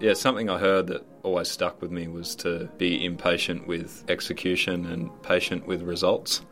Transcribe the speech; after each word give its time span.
Yeah, 0.00 0.14
something 0.14 0.50
I 0.50 0.58
heard 0.58 0.88
that 0.88 1.06
always 1.22 1.48
stuck 1.48 1.80
with 1.80 1.92
me 1.92 2.08
was 2.08 2.34
to 2.36 2.68
be 2.76 3.04
impatient 3.04 3.68
with 3.68 4.04
execution 4.08 4.86
and 4.86 5.10
patient 5.22 5.64
with 5.64 5.82
results. 5.82 6.42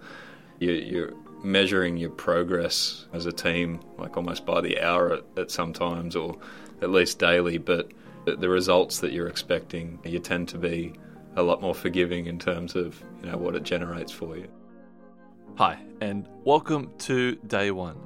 You, 0.61 0.71
you're 0.71 1.12
measuring 1.43 1.96
your 1.96 2.11
progress 2.11 3.06
as 3.12 3.27
a 3.27 3.32
team, 3.32 3.80
like 3.98 4.16
almost 4.16 4.46
by 4.46 4.61
the 4.61 4.80
hour 4.80 5.14
at, 5.14 5.24
at 5.36 5.50
sometimes, 5.50 6.14
or 6.14 6.36
at 6.80 6.90
least 6.90 7.18
daily. 7.18 7.58
But 7.58 7.90
the, 8.24 8.36
the 8.36 8.48
results 8.48 9.00
that 9.00 9.12
you're 9.12 9.26
expecting, 9.26 9.98
you 10.04 10.20
tend 10.20 10.48
to 10.50 10.58
be 10.58 10.92
a 11.36 11.42
lot 11.42 11.60
more 11.60 11.74
forgiving 11.74 12.26
in 12.26 12.38
terms 12.38 12.76
of 12.76 13.02
you 13.20 13.30
know 13.30 13.36
what 13.36 13.56
it 13.56 13.64
generates 13.64 14.12
for 14.12 14.36
you. 14.36 14.48
Hi, 15.56 15.78
and 16.00 16.28
welcome 16.44 16.92
to 16.98 17.34
Day 17.48 17.70
One, 17.72 17.98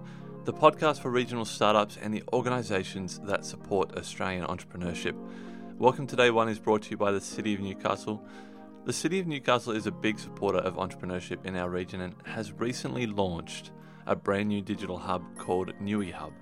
the 0.45 0.53
podcast 0.53 1.01
for 1.01 1.11
regional 1.11 1.47
startups 1.47 1.97
and 2.03 2.13
the 2.13 2.23
organisations 2.35 3.19
that 3.21 3.47
support 3.47 3.97
Australian 3.97 4.45
entrepreneurship. 4.45 5.15
Welcome 5.79 6.07
to 6.09 6.17
Day 6.17 6.31
One 6.31 6.51
is 6.51 6.59
brought 6.59 6.83
to 6.83 6.91
you 6.91 6.99
by 6.99 7.13
the 7.13 7.21
City 7.21 7.55
of 7.55 7.61
Newcastle. 7.61 8.23
The 8.85 8.93
City 8.93 9.19
of 9.21 9.27
Newcastle 9.27 9.73
is 9.73 9.87
a 9.87 9.91
big 9.91 10.19
supporter 10.19 10.59
of 10.59 10.75
entrepreneurship 10.75 11.47
in 11.47 11.57
our 11.57 11.71
region 11.71 12.03
and 12.03 12.15
has 12.27 12.53
recently 12.53 13.07
launched 13.07 13.71
a 14.07 14.15
brand 14.15 14.51
new 14.51 14.61
digital 14.61 14.99
hub 14.99 15.23
called 15.39 15.73
Newihub. 15.81 16.35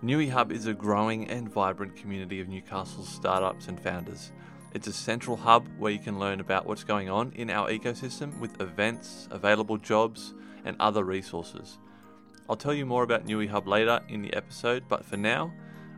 Newy 0.00 0.28
Hub 0.28 0.52
is 0.52 0.66
a 0.66 0.72
growing 0.72 1.28
and 1.28 1.52
vibrant 1.52 1.96
community 1.96 2.40
of 2.40 2.46
Newcastle's 2.46 3.08
startups 3.08 3.66
and 3.66 3.80
founders. 3.80 4.30
It's 4.74 4.86
a 4.86 4.92
central 4.92 5.36
hub 5.36 5.66
where 5.76 5.90
you 5.90 5.98
can 5.98 6.20
learn 6.20 6.38
about 6.38 6.66
what's 6.66 6.84
going 6.84 7.10
on 7.10 7.32
in 7.32 7.50
our 7.50 7.68
ecosystem 7.68 8.38
with 8.38 8.60
events, 8.60 9.26
available 9.32 9.76
jobs, 9.76 10.34
and 10.64 10.76
other 10.78 11.02
resources. 11.02 11.78
I'll 12.50 12.56
tell 12.56 12.74
you 12.74 12.84
more 12.84 13.04
about 13.04 13.26
Newihub 13.26 13.68
later 13.68 14.00
in 14.08 14.22
the 14.22 14.34
episode, 14.34 14.82
but 14.88 15.04
for 15.04 15.16
now, 15.16 15.52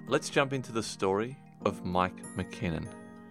let's 0.07 0.29
jump 0.29 0.53
into 0.53 0.71
the 0.71 0.83
story 0.83 1.39
of 1.65 1.83
Mike 1.83 2.23
McKiernan. 2.37 2.87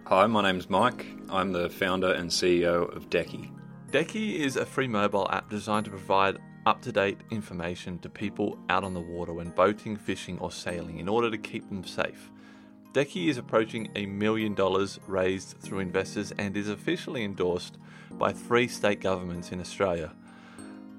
Hi, 0.06 0.26
my 0.26 0.42
name's 0.42 0.68
Mike. 0.68 1.06
I'm 1.30 1.52
the 1.52 1.70
founder 1.70 2.12
and 2.14 2.28
CEO 2.28 2.92
of 2.96 3.10
Deckee. 3.10 3.52
Deckee 3.92 4.42
is 4.42 4.56
a 4.56 4.66
free 4.66 4.88
mobile 4.88 5.28
app 5.30 5.48
designed 5.48 5.84
to 5.84 5.92
provide 5.92 6.38
up 6.66 6.82
to 6.82 6.90
date 6.90 7.18
information 7.30 8.00
to 8.00 8.08
people 8.08 8.58
out 8.68 8.82
on 8.82 8.92
the 8.92 9.00
water 9.00 9.32
when 9.32 9.50
boating, 9.50 9.94
fishing, 9.94 10.36
or 10.40 10.50
sailing 10.50 10.98
in 10.98 11.08
order 11.08 11.30
to 11.30 11.38
keep 11.38 11.68
them 11.68 11.84
safe. 11.84 12.28
Deckee 12.92 13.28
is 13.28 13.38
approaching 13.38 13.88
a 13.94 14.04
million 14.04 14.52
dollars 14.52 14.98
raised 15.06 15.60
through 15.60 15.78
investors 15.78 16.32
and 16.38 16.56
is 16.56 16.68
officially 16.68 17.22
endorsed 17.22 17.78
by 18.10 18.32
three 18.32 18.66
state 18.66 19.00
governments 19.00 19.52
in 19.52 19.60
Australia. 19.60 20.12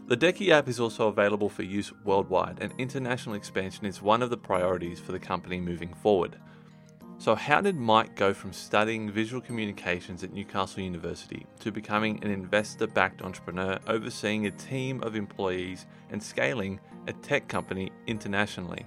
The 0.06 0.18
Deckee 0.18 0.52
app 0.52 0.68
is 0.68 0.82
also 0.82 1.08
available 1.08 1.48
for 1.48 1.64
use 1.64 1.94
worldwide, 2.04 2.58
and 2.59 2.73
international 2.78 3.36
expansion 3.36 3.86
is 3.86 4.02
one 4.02 4.22
of 4.22 4.30
the 4.30 4.38
priorities 4.38 5.00
for 5.00 5.14
the 5.14 5.20
company 5.20 5.62
moving 5.62 5.94
forward. 5.94 6.36
So, 7.20 7.36
how 7.36 7.62
did 7.62 7.78
Mike 7.78 8.14
go 8.18 8.34
from 8.34 8.52
studying 8.52 9.09
visual 9.09 9.42
communications 9.42 10.22
at 10.22 10.34
Newcastle 10.34 10.84
University 10.84 11.46
to 11.62 11.72
becoming 11.72 12.22
an 12.22 12.31
investor 12.31 12.86
backed 12.86 13.22
entrepreneur, 13.22 13.80
overseeing 13.88 14.46
a 14.46 14.52
team 14.52 15.02
of 15.04 15.16
employees 15.16 15.86
and 16.09 16.22
scaling 16.22 16.81
a 17.08 17.14
tech 17.14 17.48
company 17.48 17.90
internationally? 18.06 18.86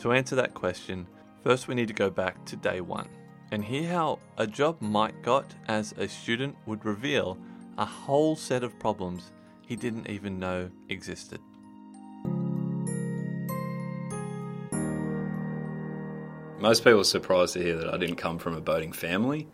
To 0.00 0.12
answer 0.12 0.36
that 0.36 0.52
question, 0.52 1.06
first 1.42 1.66
we 1.66 1.74
need 1.74 1.88
to 1.88 1.94
go 1.94 2.10
back 2.10 2.44
to 2.44 2.56
day 2.56 2.82
one 2.82 3.08
and 3.52 3.64
hear 3.64 3.88
how 3.88 4.18
a 4.36 4.46
job 4.46 4.76
Mike 4.80 5.22
got 5.22 5.54
as 5.68 5.92
a 5.96 6.06
student 6.06 6.56
would 6.66 6.84
reveal 6.84 7.38
a 7.78 7.86
whole 7.86 8.36
set 8.36 8.62
of 8.62 8.78
problems 8.78 9.30
he 9.72 9.76
didn't 9.76 10.10
even 10.10 10.38
know 10.38 10.68
existed. 10.90 11.40
Most 16.60 16.84
people 16.84 17.00
are 17.00 17.04
surprised 17.04 17.54
to 17.54 17.62
hear 17.62 17.78
that 17.78 17.88
I 17.88 17.96
didn't 17.96 18.16
come 18.16 18.38
from 18.38 18.54
a 18.54 18.60
boating 18.60 18.92
family. 18.92 19.48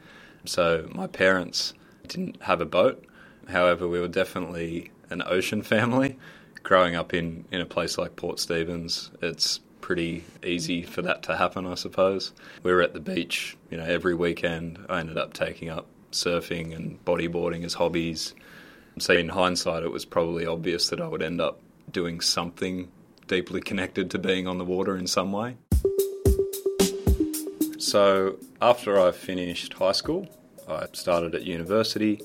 So 0.44 0.88
my 0.90 1.06
parents 1.06 1.72
didn't 2.08 2.42
have 2.42 2.60
a 2.60 2.66
boat. 2.66 3.04
However, 3.46 3.86
we 3.86 4.00
were 4.00 4.08
definitely 4.08 4.90
an 5.08 5.22
ocean 5.24 5.62
family. 5.62 6.18
Growing 6.64 6.96
up 6.96 7.14
in, 7.14 7.44
in 7.52 7.60
a 7.60 7.66
place 7.66 7.96
like 7.96 8.16
Port 8.16 8.40
Stephens, 8.40 9.12
it's 9.22 9.60
pretty 9.80 10.24
easy 10.42 10.82
for 10.82 11.00
that 11.02 11.22
to 11.22 11.36
happen, 11.36 11.64
I 11.64 11.76
suppose. 11.76 12.32
We 12.64 12.72
were 12.72 12.82
at 12.82 12.92
the 12.92 12.98
beach, 12.98 13.56
you 13.70 13.76
know, 13.76 13.84
every 13.84 14.16
weekend. 14.16 14.84
I 14.88 14.98
ended 14.98 15.16
up 15.16 15.32
taking 15.32 15.68
up 15.68 15.86
surfing 16.10 16.74
and 16.74 17.02
bodyboarding 17.04 17.64
as 17.64 17.74
hobbies. 17.74 18.34
So 19.00 19.14
in 19.14 19.28
hindsight, 19.28 19.84
it 19.84 19.92
was 19.92 20.04
probably 20.04 20.44
obvious 20.44 20.88
that 20.88 21.00
I 21.00 21.06
would 21.06 21.22
end 21.22 21.40
up 21.40 21.60
doing 21.90 22.20
something 22.20 22.90
deeply 23.26 23.60
connected 23.60 24.10
to 24.10 24.18
being 24.18 24.46
on 24.46 24.58
the 24.58 24.64
water 24.64 24.96
in 24.96 25.06
some 25.06 25.32
way. 25.32 25.56
So 27.78 28.36
after 28.60 29.00
I 29.00 29.12
finished 29.12 29.74
high 29.74 29.92
school, 29.92 30.28
I 30.68 30.86
started 30.92 31.34
at 31.34 31.42
university. 31.44 32.20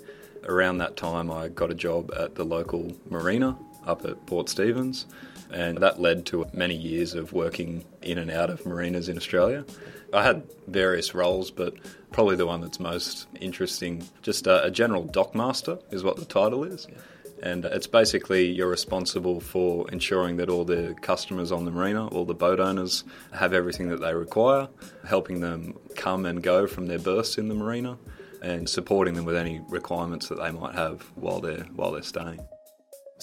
Around 0.45 0.79
that 0.79 0.97
time, 0.97 1.31
I 1.31 1.47
got 1.47 1.72
a 1.72 1.75
job 1.75 2.12
at 2.17 2.35
the 2.35 2.44
local 2.44 2.91
marina 3.09 3.57
up 3.85 4.03
at 4.03 4.25
Port 4.25 4.50
Stephens, 4.50 5.06
and 5.53 5.77
that 5.77 5.99
led 5.99 6.25
to 6.27 6.45
many 6.53 6.75
years 6.75 7.13
of 7.13 7.33
working 7.33 7.85
in 8.01 8.17
and 8.17 8.31
out 8.31 8.49
of 8.49 8.65
marinas 8.65 9.09
in 9.09 9.17
Australia. 9.17 9.65
I 10.13 10.23
had 10.23 10.43
various 10.67 11.15
roles, 11.15 11.51
but 11.51 11.73
probably 12.11 12.35
the 12.35 12.45
one 12.45 12.61
that's 12.61 12.79
most 12.79 13.27
interesting, 13.39 14.07
just 14.21 14.45
a, 14.45 14.65
a 14.65 14.71
general 14.71 15.05
dockmaster 15.05 15.81
is 15.91 16.03
what 16.03 16.17
the 16.17 16.25
title 16.25 16.63
is. 16.63 16.87
Yeah 16.89 16.97
and 17.43 17.65
it's 17.65 17.87
basically 17.87 18.49
you're 18.49 18.69
responsible 18.69 19.41
for 19.41 19.89
ensuring 19.91 20.37
that 20.37 20.49
all 20.49 20.63
the 20.63 20.95
customers 21.01 21.51
on 21.51 21.65
the 21.65 21.71
marina, 21.71 22.07
all 22.07 22.23
the 22.23 22.33
boat 22.33 22.61
owners, 22.61 23.03
have 23.33 23.53
everything 23.53 23.89
that 23.89 23.99
they 23.99 24.13
require, 24.13 24.69
helping 25.05 25.41
them 25.41 25.77
come 25.97 26.25
and 26.25 26.41
go 26.41 26.65
from 26.65 26.87
their 26.87 26.99
berths 26.99 27.37
in 27.37 27.49
the 27.49 27.53
marina, 27.53 27.97
and 28.41 28.69
supporting 28.69 29.13
them 29.13 29.25
with 29.25 29.35
any 29.35 29.61
requirements 29.67 30.29
that 30.29 30.35
they 30.35 30.51
might 30.51 30.73
have 30.73 31.01
while 31.15 31.41
they're 31.41 31.65
while 31.75 31.91
they're 31.91 32.01
staying. 32.01 32.39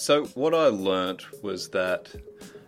So 0.01 0.25
what 0.33 0.55
I 0.55 0.65
learnt 0.65 1.43
was 1.43 1.69
that 1.69 2.07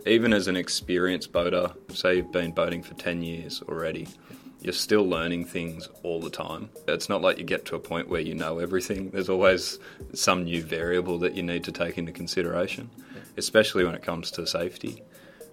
even 0.06 0.34
as 0.34 0.48
an 0.48 0.56
experienced 0.56 1.32
boater, 1.32 1.72
say 1.92 2.18
you've 2.18 2.32
been 2.32 2.52
boating 2.52 2.84
for 2.84 2.94
10 2.94 3.24
years 3.24 3.64
already, 3.68 4.08
you're 4.62 4.72
still 4.72 5.04
learning 5.04 5.46
things 5.46 5.90
all 6.04 6.22
the 6.22 6.30
time. 6.30 6.70
It's 6.88 7.10
not 7.10 7.24
like 7.24 7.40
you 7.40 7.44
get 7.44 7.66
to 7.66 7.76
a 7.76 7.80
point 7.80 8.08
where 8.08 8.22
you 8.22 8.36
know 8.36 8.60
everything. 8.60 9.10
There's 9.10 9.30
always 9.30 9.80
some 10.14 10.44
new 10.44 10.62
variable 10.62 11.18
that 11.20 11.34
you 11.34 11.42
need 11.42 11.64
to 11.64 11.72
take 11.72 11.98
into 11.98 12.12
consideration, 12.12 12.92
especially 13.36 13.84
when 13.84 13.96
it 13.96 14.04
comes 14.04 14.30
to 14.30 14.46
safety. 14.46 15.02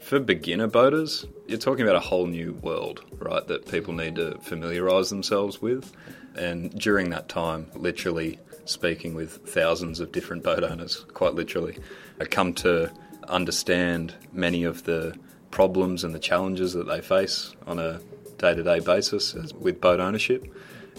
For 0.00 0.20
beginner 0.20 0.66
boaters, 0.66 1.24
you're 1.48 1.58
talking 1.58 1.84
about 1.84 1.96
a 1.96 2.00
whole 2.00 2.26
new 2.26 2.52
world, 2.60 3.00
right, 3.20 3.46
that 3.48 3.70
people 3.70 3.94
need 3.94 4.16
to 4.16 4.38
familiarise 4.42 5.08
themselves 5.08 5.62
with. 5.62 5.90
And 6.36 6.78
during 6.78 7.08
that 7.08 7.30
time, 7.30 7.70
literally 7.74 8.38
speaking 8.64 9.14
with 9.14 9.48
thousands 9.48 10.00
of 10.00 10.12
different 10.12 10.42
boat 10.42 10.64
owners, 10.64 11.04
quite 11.14 11.34
literally, 11.34 11.78
I 12.20 12.24
come 12.24 12.52
to 12.54 12.90
understand 13.28 14.14
many 14.32 14.64
of 14.64 14.84
the 14.84 15.16
problems 15.50 16.04
and 16.04 16.14
the 16.14 16.18
challenges 16.18 16.72
that 16.74 16.86
they 16.86 17.00
face 17.00 17.54
on 17.66 17.78
a 17.78 18.00
day 18.38 18.54
to 18.54 18.62
day 18.62 18.80
basis 18.80 19.34
with 19.54 19.80
boat 19.80 20.00
ownership. 20.00 20.44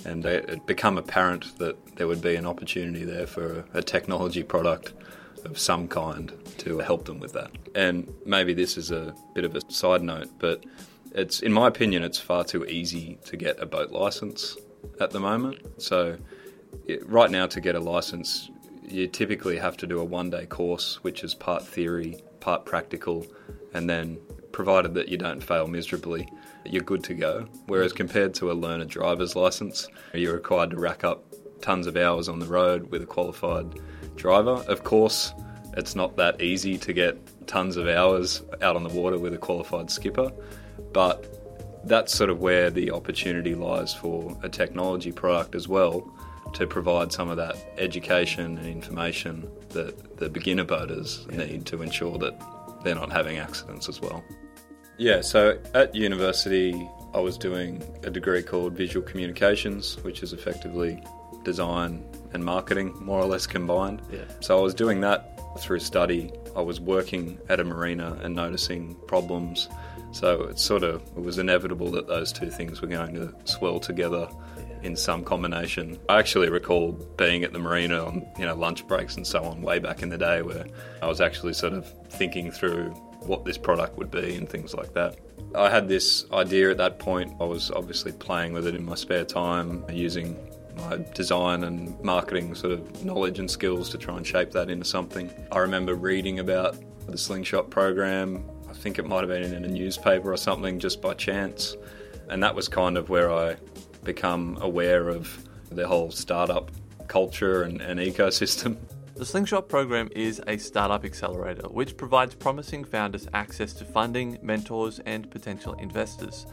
And 0.06 0.26
it 0.26 0.66
became 0.66 0.98
apparent 0.98 1.58
that 1.60 1.96
there 1.96 2.08
would 2.08 2.22
be 2.22 2.36
an 2.36 2.46
opportunity 2.46 3.04
there 3.04 3.28
for 3.28 3.66
a 3.74 3.84
technology 3.84 4.42
product 4.42 4.94
of 5.46 5.60
some 5.60 5.88
kind 5.88 6.32
to 6.60 6.80
help 6.80 7.06
them 7.06 7.20
with 7.20 7.34
that. 7.34 7.52
And 7.76 8.12
maybe 8.26 8.54
this 8.54 8.78
is 8.78 8.92
a 8.92 9.14
bit 9.34 9.44
of 9.44 9.56
a 9.56 9.62
side 9.72 10.02
note, 10.02 10.30
but 10.40 10.64
it's 11.14 11.42
in 11.42 11.52
my 11.52 11.68
opinion, 11.68 12.04
it's 12.04 12.20
far 12.20 12.44
too 12.44 12.66
easy 12.66 13.20
to 13.26 13.38
get 13.38 13.60
a 13.60 13.66
boat 13.66 13.92
license 13.92 14.58
at 15.00 15.12
the 15.12 15.20
moment. 15.20 15.60
So, 15.82 16.18
right 17.06 17.32
now, 17.32 17.48
to 17.48 17.62
get 17.62 17.76
a 17.76 17.80
license, 17.80 18.50
you 18.84 19.08
typically 19.08 19.58
have 19.58 19.78
to 19.78 19.88
do 19.88 20.00
a 20.00 20.04
one 20.04 20.30
day 20.30 20.46
course, 20.46 21.04
which 21.04 21.24
is 21.24 21.34
part 21.34 21.66
theory, 21.66 22.22
part 22.40 22.66
practical, 22.66 23.26
and 23.74 23.90
then 23.90 24.18
provided 24.52 24.94
that 24.94 25.08
you 25.08 25.18
don't 25.18 25.42
fail 25.42 25.68
miserably, 25.68 26.28
you're 26.66 26.84
good 26.84 27.04
to 27.06 27.14
go. 27.14 27.48
Whereas 27.68 27.94
compared 27.94 28.34
to 28.36 28.52
a 28.52 28.54
learner 28.54 28.86
driver's 28.86 29.36
license, 29.36 29.88
you're 30.14 30.34
required 30.34 30.72
to 30.72 30.78
rack 30.78 31.04
up 31.04 31.24
tons 31.62 31.88
of 31.88 31.96
hours 31.96 32.28
on 32.28 32.40
the 32.40 32.46
road 32.46 32.90
with 32.92 33.02
a 33.02 33.06
qualified 33.06 33.80
driver. 34.16 34.64
Of 34.68 34.84
course, 34.84 35.34
it's 35.78 35.96
not 35.96 36.18
that 36.18 36.42
easy 36.42 36.78
to 36.78 36.94
get 36.94 37.48
tons 37.48 37.78
of 37.78 37.88
hours 37.88 38.44
out 38.62 38.76
on 38.76 38.84
the 38.84 38.90
water 38.90 39.18
with 39.18 39.34
a 39.34 39.38
qualified 39.38 39.90
skipper, 39.90 40.32
but 40.92 41.38
that's 41.86 42.14
sort 42.14 42.30
of 42.30 42.40
where 42.40 42.70
the 42.70 42.92
opportunity 42.92 43.56
lies 43.56 43.94
for 43.94 44.38
a 44.44 44.50
technology 44.50 45.12
product 45.12 45.56
as 45.56 45.68
well 45.68 46.14
to 46.54 46.68
provide 46.68 47.12
some 47.12 47.30
of 47.30 47.38
that 47.38 47.56
education 47.78 48.58
and 48.58 48.68
information 48.68 49.50
that 49.70 50.18
the 50.18 50.30
beginner 50.30 50.64
boaters 50.64 51.26
need 51.30 51.66
to 51.68 51.82
ensure 51.82 52.18
that 52.18 52.40
they're 52.84 52.96
not 52.96 53.12
having 53.12 53.38
accidents 53.38 53.88
as 53.88 54.02
well. 54.02 54.24
Yeah, 54.98 55.22
so 55.22 55.58
at 55.74 55.96
university, 55.96 56.90
I 57.14 57.20
was 57.20 57.38
doing 57.38 57.84
a 58.04 58.10
degree 58.10 58.44
called 58.44 58.74
Visual 58.74 59.06
Communications, 59.06 59.98
which 60.04 60.22
is 60.24 60.34
effectively 60.34 61.02
design 61.44 62.06
and 62.34 62.46
marketing 62.46 62.94
more 63.00 63.20
or 63.20 63.26
less 63.26 63.48
combined. 63.48 64.02
Yeah. 64.12 64.26
So 64.42 64.58
I 64.58 64.62
was 64.62 64.74
doing 64.74 65.02
that 65.02 65.40
through 65.60 65.80
study 65.80 66.32
I 66.56 66.62
was 66.62 66.80
working 66.80 67.40
at 67.50 67.60
a 67.60 67.64
marina 67.64 68.18
and 68.22 68.36
noticing 68.36 68.96
problems. 69.08 69.70
So 70.12 70.44
it 70.44 70.60
sort 70.60 70.84
of 70.84 71.02
it 71.16 71.22
was 71.22 71.38
inevitable 71.38 71.90
that 71.92 72.08
those 72.08 72.32
two 72.34 72.50
things 72.50 72.82
were 72.82 72.88
going 72.88 73.16
to 73.16 73.34
swell 73.46 73.80
together 73.80 74.28
in 74.84 74.96
some 74.96 75.24
combination. 75.24 76.00
I 76.10 76.20
actually 76.20 76.50
recall 76.50 76.94
being 77.18 77.44
at 77.44 77.54
the 77.54 77.60
marina 77.60 78.06
on 78.06 78.26
you 78.38 78.46
know 78.46 78.56
lunch 78.56 78.88
breaks 78.88 79.16
and 79.16 79.26
so 79.26 79.44
on 79.44 79.62
way 79.62 79.80
back 79.80 80.02
in 80.02 80.10
the 80.10 80.18
day 80.18 80.42
where 80.42 80.66
I 81.02 81.08
was 81.08 81.22
actually 81.22 81.54
sort 81.54 81.74
of 81.74 81.92
thinking 82.10 82.52
through 82.52 82.90
what 83.22 83.46
this 83.46 83.58
product 83.58 83.98
would 83.98 84.12
be 84.12 84.36
and 84.36 84.50
things 84.50 84.74
like 84.74 84.94
that. 84.94 85.18
I 85.54 85.70
had 85.70 85.88
this 85.88 86.26
idea 86.32 86.72
at 86.72 86.78
that 86.78 87.00
point. 87.00 87.34
I 87.40 87.44
was 87.44 87.72
obviously 87.72 88.12
playing 88.14 88.54
with 88.54 88.66
it 88.66 88.76
in 88.76 88.86
my 88.86 88.96
spare 88.96 89.26
time, 89.26 89.84
using 89.92 90.38
my 90.78 90.98
design 91.14 91.64
and 91.66 92.00
marketing 92.04 92.56
sort 92.56 92.74
of 92.74 93.06
knowledge 93.06 93.40
and 93.40 93.50
skills 93.50 93.90
to 93.90 93.98
try 93.98 94.18
and 94.18 94.26
shape 94.26 94.52
that 94.52 94.70
into 94.70 94.86
something. 94.86 95.32
I 95.52 95.60
remember 95.60 95.96
reading 95.96 96.40
about 96.40 96.78
the 97.08 97.18
Slingshot 97.18 97.70
program. 97.70 98.50
I 98.70 98.74
think 98.74 98.98
it 98.98 99.06
might 99.06 99.20
have 99.20 99.30
been 99.30 99.54
in 99.54 99.66
a 99.66 99.68
newspaper 99.68 100.32
or 100.32 100.38
something 100.38 100.80
just 100.80 101.02
by 101.02 101.14
chance. 101.14 101.76
And 102.30 102.42
that 102.44 102.56
was 102.56 102.70
kind 102.70 102.98
of 102.98 103.10
where 103.10 103.32
I 103.32 103.58
become 104.04 104.58
aware 104.62 105.10
of 105.10 105.48
the 105.70 105.88
whole 105.88 106.12
startup 106.12 106.72
culture 107.08 107.64
and, 107.64 107.82
and 107.82 108.00
ecosystem. 108.00 108.78
The 109.16 109.26
Slingshot 109.26 109.70
program 109.70 110.10
is 110.16 110.42
a 110.48 110.58
startup 110.58 111.06
accelerator 111.06 111.68
which 111.70 111.96
provides 111.96 112.34
promising 112.34 112.84
founders 112.84 113.28
access 113.34 113.74
to 113.74 113.86
funding, 113.86 114.40
mentors, 114.42 115.00
and 115.06 115.30
potential 115.30 115.74
investors. 115.74 116.48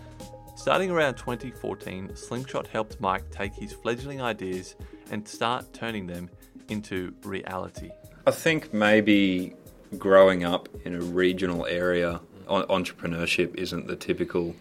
Starting 0.56 0.90
around 0.90 1.14
2014, 1.14 2.14
Slingshot 2.16 2.66
helped 2.66 3.00
Mike 3.00 3.30
take 3.30 3.54
his 3.54 3.72
fledgling 3.72 4.20
ideas 4.20 4.74
and 5.10 5.26
start 5.26 5.72
turning 5.72 6.06
them 6.06 6.28
into 6.68 7.14
reality. 7.22 7.90
I 8.26 8.32
think 8.32 8.74
maybe 8.74 9.54
growing 9.96 10.44
up 10.44 10.68
in 10.84 10.94
a 10.94 11.00
regional 11.00 11.64
area, 11.66 12.20
entrepreneurship 12.48 13.54
isn't 13.54 13.86
the 13.86 13.96
typical 13.96 14.54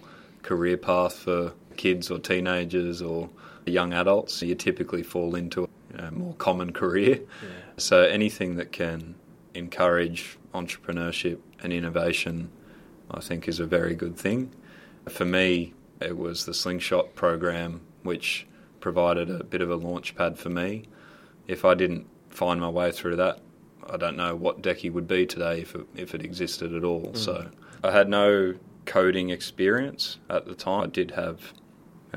career 0.44 0.78
path 0.78 1.16
for 1.16 1.51
kids 1.77 2.12
or 2.12 2.19
teenagers 2.19 3.01
or 3.01 3.29
young 3.65 3.94
adults. 3.94 4.41
You 4.41 4.56
typically 4.56 5.03
fall 5.03 5.35
into 5.35 5.69
a 5.97 6.12
more 6.12 6.33
common 6.35 6.74
career. 6.74 7.19
Yeah. 7.19 7.50
So 7.77 8.01
anything 8.01 8.56
that 8.57 8.71
can 8.71 9.15
encourage 9.53 10.38
entrepreneurship 10.53 11.39
and 11.62 11.71
innovation, 11.74 12.50
I 13.12 13.19
think, 13.19 13.47
is 13.47 13.59
a 13.59 13.65
very 13.65 13.95
good 13.95 14.18
thing. 14.18 14.51
For 15.07 15.25
me, 15.25 15.74
it 16.01 16.18
was 16.18 16.45
the 16.45 16.53
Slingshot 16.53 17.15
program 17.15 17.81
which 18.03 18.45
provided 18.79 19.29
a 19.29 19.44
bit 19.44 19.62
of 19.62 19.69
a 19.69 19.75
launch 19.75 20.15
pad 20.15 20.38
for 20.38 20.50
me. 20.50 20.83
If 21.47 21.65
I 21.65 21.74
didn't 21.74 22.07
find 22.29 22.62
my 22.62 22.69
way 22.69 22.91
through 22.91 23.15
that, 23.18 23.39
I 23.89 23.97
don't 23.97 24.18
know 24.18 24.35
what 24.35 24.62
Deckee 24.62 24.89
would 24.89 25.07
be 25.07 25.25
today 25.25 25.62
if 25.62 25.75
it, 25.75 25.88
if 25.95 26.13
it 26.13 26.24
existed 26.24 26.74
at 26.74 26.83
all. 26.83 27.07
Mm. 27.13 27.18
So 27.18 27.50
I 27.83 27.91
had 27.91 28.09
no 28.09 28.56
coding 28.85 29.29
experience 29.29 30.19
at 30.29 30.45
the 30.45 30.56
time. 30.56 30.83
I 30.83 30.88
did 30.88 31.12
have, 31.12 31.53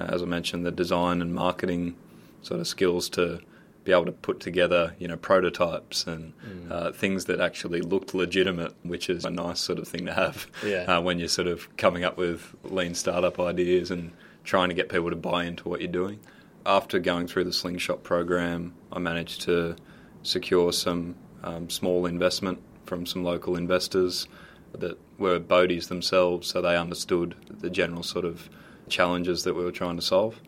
uh, 0.00 0.04
as 0.04 0.22
I 0.22 0.26
mentioned, 0.26 0.64
the 0.64 0.70
design 0.70 1.20
and 1.20 1.34
marketing 1.34 1.96
sort 2.42 2.60
of 2.60 2.66
skills 2.66 3.08
to 3.10 3.40
be 3.84 3.92
able 3.92 4.04
to 4.06 4.12
put 4.12 4.40
together, 4.40 4.94
you 4.98 5.08
know, 5.08 5.16
prototypes 5.16 6.06
and 6.06 6.32
mm. 6.46 6.70
uh, 6.70 6.92
things 6.92 7.26
that 7.26 7.40
actually 7.40 7.80
looked 7.80 8.14
legitimate, 8.14 8.74
which 8.82 9.08
is 9.08 9.24
a 9.24 9.30
nice 9.30 9.60
sort 9.60 9.78
of 9.78 9.88
thing 9.88 10.06
to 10.06 10.12
have 10.12 10.46
yeah. 10.64 10.82
uh, 10.82 11.00
when 11.00 11.18
you're 11.18 11.28
sort 11.28 11.48
of 11.48 11.74
coming 11.76 12.04
up 12.04 12.16
with 12.16 12.54
lean 12.64 12.94
startup 12.94 13.40
ideas 13.40 13.90
and 13.90 14.12
trying 14.44 14.68
to 14.68 14.74
get 14.74 14.88
people 14.88 15.10
to 15.10 15.16
buy 15.16 15.44
into 15.44 15.68
what 15.68 15.80
you're 15.80 15.90
doing. 15.90 16.18
After 16.66 16.98
going 16.98 17.26
through 17.26 17.44
the 17.44 17.52
Slingshot 17.52 18.02
program, 18.02 18.74
I 18.92 18.98
managed 18.98 19.42
to 19.42 19.76
secure 20.22 20.72
some 20.72 21.14
um, 21.42 21.70
small 21.70 22.04
investment 22.04 22.60
from 22.84 23.06
some 23.06 23.24
local 23.24 23.56
investors 23.56 24.28
that 24.72 24.98
were 25.18 25.40
boaties 25.40 25.88
themselves, 25.88 26.48
so 26.48 26.60
they 26.60 26.76
understood 26.76 27.34
the 27.48 27.70
general 27.70 28.02
sort 28.02 28.24
of 28.26 28.50
challenges 28.90 29.44
that 29.44 29.54
we 29.54 29.64
were 29.64 29.72
trying 29.72 29.96
to 29.96 30.02
solve. 30.02 30.38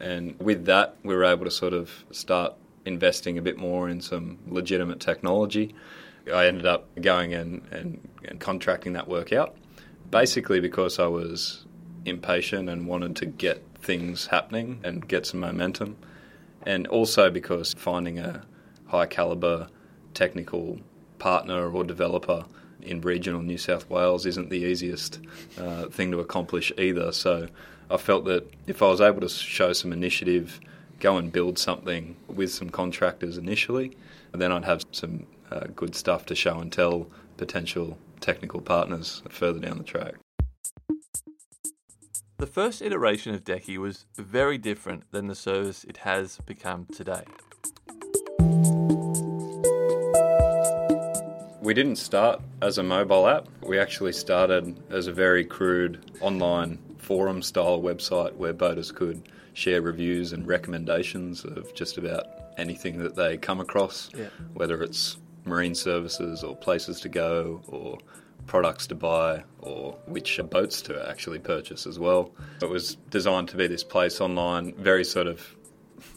And 0.00 0.38
with 0.40 0.64
that, 0.64 0.96
we 1.04 1.14
were 1.14 1.24
able 1.24 1.44
to 1.44 1.50
sort 1.50 1.72
of 1.72 2.04
start 2.10 2.54
investing 2.84 3.38
a 3.38 3.42
bit 3.42 3.56
more 3.56 3.88
in 3.88 4.00
some 4.00 4.38
legitimate 4.46 5.00
technology. 5.00 5.74
I 6.32 6.46
ended 6.46 6.66
up 6.66 6.88
going 7.00 7.34
and, 7.34 7.62
and, 7.70 8.08
and 8.24 8.40
contracting 8.40 8.94
that 8.94 9.08
work 9.08 9.32
out, 9.32 9.56
basically 10.10 10.60
because 10.60 10.98
I 10.98 11.06
was 11.06 11.64
impatient 12.04 12.68
and 12.68 12.86
wanted 12.86 13.16
to 13.16 13.26
get 13.26 13.62
things 13.76 14.26
happening 14.26 14.80
and 14.82 15.06
get 15.06 15.26
some 15.26 15.40
momentum, 15.40 15.96
and 16.66 16.86
also 16.86 17.30
because 17.30 17.74
finding 17.74 18.18
a 18.18 18.42
high 18.86 19.06
caliber 19.06 19.68
technical 20.14 20.80
partner 21.18 21.70
or 21.70 21.84
developer 21.84 22.44
in 22.82 23.00
regional 23.00 23.42
New 23.42 23.58
South 23.58 23.88
Wales 23.88 24.26
isn't 24.26 24.50
the 24.50 24.58
easiest 24.58 25.20
uh, 25.58 25.86
thing 25.86 26.10
to 26.10 26.20
accomplish 26.20 26.72
either. 26.76 27.12
So 27.12 27.48
I 27.90 27.96
felt 27.96 28.24
that 28.24 28.50
if 28.66 28.82
I 28.82 28.88
was 28.88 29.00
able 29.00 29.20
to 29.20 29.28
show 29.28 29.72
some 29.72 29.92
initiative 29.92 30.60
go 31.00 31.18
and 31.18 31.30
build 31.30 31.58
something 31.58 32.16
with 32.28 32.50
some 32.50 32.70
contractors 32.70 33.36
initially, 33.36 33.96
then 34.32 34.50
I'd 34.50 34.64
have 34.64 34.84
some 34.92 35.26
uh, 35.50 35.66
good 35.76 35.94
stuff 35.94 36.24
to 36.26 36.34
show 36.34 36.58
and 36.58 36.72
tell 36.72 37.08
potential 37.36 37.98
technical 38.20 38.60
partners 38.60 39.22
further 39.28 39.58
down 39.58 39.78
the 39.78 39.84
track. 39.84 40.14
The 42.38 42.46
first 42.46 42.82
iteration 42.82 43.34
of 43.34 43.44
Deckee 43.44 43.78
was 43.78 44.06
very 44.16 44.58
different 44.58 45.10
than 45.12 45.26
the 45.26 45.34
service 45.34 45.84
it 45.84 45.98
has 45.98 46.38
become 46.46 46.86
today. 46.86 47.24
We 51.60 51.72
didn't 51.72 51.96
start 51.96 52.42
as 52.60 52.76
a 52.76 52.82
mobile 52.82 53.26
app. 53.26 53.48
We 53.62 53.78
actually 53.78 54.12
started 54.12 54.78
as 54.90 55.06
a 55.06 55.12
very 55.12 55.44
crude 55.44 56.10
online 56.20 56.78
forum 57.04 57.42
style 57.42 57.82
website 57.82 58.34
where 58.36 58.54
boaters 58.54 58.90
could 58.90 59.28
share 59.52 59.82
reviews 59.82 60.32
and 60.32 60.46
recommendations 60.46 61.44
of 61.44 61.72
just 61.74 61.98
about 61.98 62.26
anything 62.56 62.98
that 62.98 63.14
they 63.14 63.36
come 63.36 63.60
across, 63.60 64.10
yeah. 64.16 64.28
whether 64.54 64.82
it's 64.82 65.18
marine 65.44 65.74
services 65.74 66.42
or 66.42 66.56
places 66.56 67.00
to 67.00 67.08
go 67.08 67.60
or 67.68 67.98
products 68.46 68.86
to 68.86 68.94
buy 68.94 69.44
or 69.60 69.92
which 70.06 70.40
boats 70.50 70.80
to 70.82 71.08
actually 71.08 71.38
purchase 71.38 71.86
as 71.86 71.98
well. 71.98 72.30
It 72.62 72.68
was 72.68 72.96
designed 73.10 73.48
to 73.48 73.56
be 73.56 73.66
this 73.66 73.84
place 73.84 74.20
online, 74.20 74.74
very 74.74 75.04
sort 75.04 75.26
of 75.26 75.56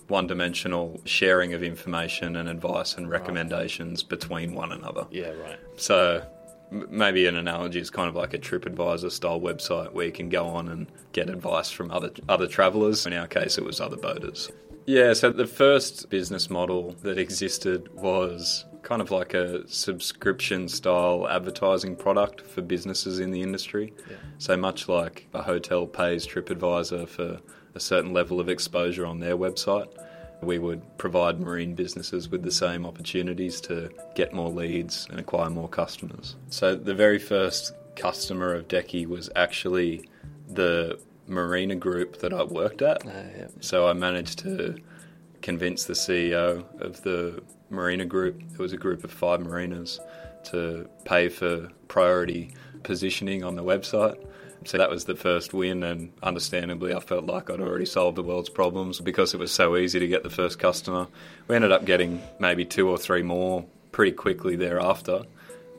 one 0.07 0.25
dimensional 0.27 1.01
sharing 1.03 1.53
of 1.53 1.63
information 1.63 2.37
and 2.37 2.47
advice 2.47 2.95
and 2.95 3.09
recommendations 3.09 4.03
right. 4.03 4.09
between 4.09 4.53
one 4.53 4.71
another. 4.71 5.05
Yeah, 5.11 5.31
right. 5.31 5.59
So 5.75 6.25
maybe 6.71 7.27
an 7.27 7.35
analogy 7.35 7.79
is 7.79 7.89
kind 7.89 8.09
of 8.09 8.15
like 8.15 8.33
a 8.33 8.37
TripAdvisor 8.37 9.11
style 9.11 9.39
website 9.39 9.93
where 9.93 10.05
you 10.05 10.11
can 10.11 10.29
go 10.29 10.47
on 10.47 10.67
and 10.67 10.87
get 11.13 11.29
advice 11.29 11.69
from 11.69 11.91
other 11.91 12.11
other 12.27 12.47
travelers. 12.47 13.05
In 13.05 13.13
our 13.13 13.27
case, 13.27 13.57
it 13.57 13.63
was 13.63 13.79
other 13.79 13.97
boaters. 13.97 14.51
Yeah, 14.85 15.11
so 15.13 15.31
the 15.31 15.47
first 15.47 16.09
business 16.09 16.49
model 16.49 16.93
that 17.01 17.17
existed 17.17 17.93
was 17.93 18.65
kind 18.83 19.01
of 19.01 19.11
like 19.11 19.33
a 19.33 19.67
subscription 19.67 20.69
style 20.69 21.27
advertising 21.29 21.93
product 21.93 22.39
for 22.39 22.61
businesses 22.61 23.19
in 23.19 23.31
the 23.31 23.41
industry. 23.41 23.93
Yeah. 24.09 24.15
So 24.37 24.55
much 24.55 24.87
like 24.87 25.27
a 25.33 25.41
hotel 25.41 25.87
pays 25.87 26.25
TripAdvisor 26.25 27.09
for 27.09 27.41
a 27.75 27.79
certain 27.81 28.13
level 28.13 28.39
of 28.39 28.47
exposure 28.47 29.05
on 29.05 29.19
their 29.19 29.35
website 29.35 29.93
we 30.41 30.59
would 30.59 30.97
provide 30.97 31.39
marine 31.39 31.73
businesses 31.73 32.29
with 32.29 32.43
the 32.43 32.51
same 32.51 32.85
opportunities 32.85 33.59
to 33.61 33.89
get 34.15 34.33
more 34.33 34.49
leads 34.49 35.07
and 35.09 35.19
acquire 35.19 35.49
more 35.49 35.67
customers. 35.67 36.35
So 36.49 36.75
the 36.75 36.93
very 36.93 37.19
first 37.19 37.73
customer 37.95 38.53
of 38.53 38.67
Deckee 38.67 39.05
was 39.05 39.29
actually 39.35 40.07
the 40.47 40.99
marina 41.27 41.75
group 41.75 42.19
that 42.19 42.33
I 42.33 42.43
worked 42.43 42.81
at. 42.81 43.05
Uh, 43.05 43.09
yeah. 43.37 43.47
So 43.59 43.87
I 43.87 43.93
managed 43.93 44.39
to 44.39 44.77
convince 45.41 45.85
the 45.85 45.93
CEO 45.93 46.63
of 46.81 47.01
the 47.03 47.41
marina 47.69 48.05
group, 48.05 48.41
it 48.53 48.59
was 48.59 48.73
a 48.73 48.77
group 48.77 49.03
of 49.03 49.11
five 49.11 49.41
marinas, 49.41 49.99
to 50.45 50.87
pay 51.03 51.29
for 51.29 51.69
priority 51.87 52.53
positioning 52.83 53.43
on 53.43 53.55
the 53.55 53.63
website. 53.63 54.23
So 54.65 54.77
that 54.77 54.89
was 54.89 55.05
the 55.05 55.15
first 55.15 55.53
win, 55.53 55.83
and 55.83 56.11
understandably, 56.21 56.93
I 56.93 56.99
felt 56.99 57.25
like 57.25 57.49
I'd 57.49 57.61
already 57.61 57.85
solved 57.85 58.17
the 58.17 58.23
world's 58.23 58.49
problems 58.49 58.99
because 58.99 59.33
it 59.33 59.39
was 59.39 59.51
so 59.51 59.77
easy 59.77 59.99
to 59.99 60.07
get 60.07 60.23
the 60.23 60.29
first 60.29 60.59
customer. 60.59 61.07
We 61.47 61.55
ended 61.55 61.71
up 61.71 61.85
getting 61.85 62.21
maybe 62.39 62.65
two 62.65 62.89
or 62.89 62.97
three 62.97 63.21
more 63.21 63.65
pretty 63.91 64.11
quickly 64.11 64.55
thereafter, 64.55 65.23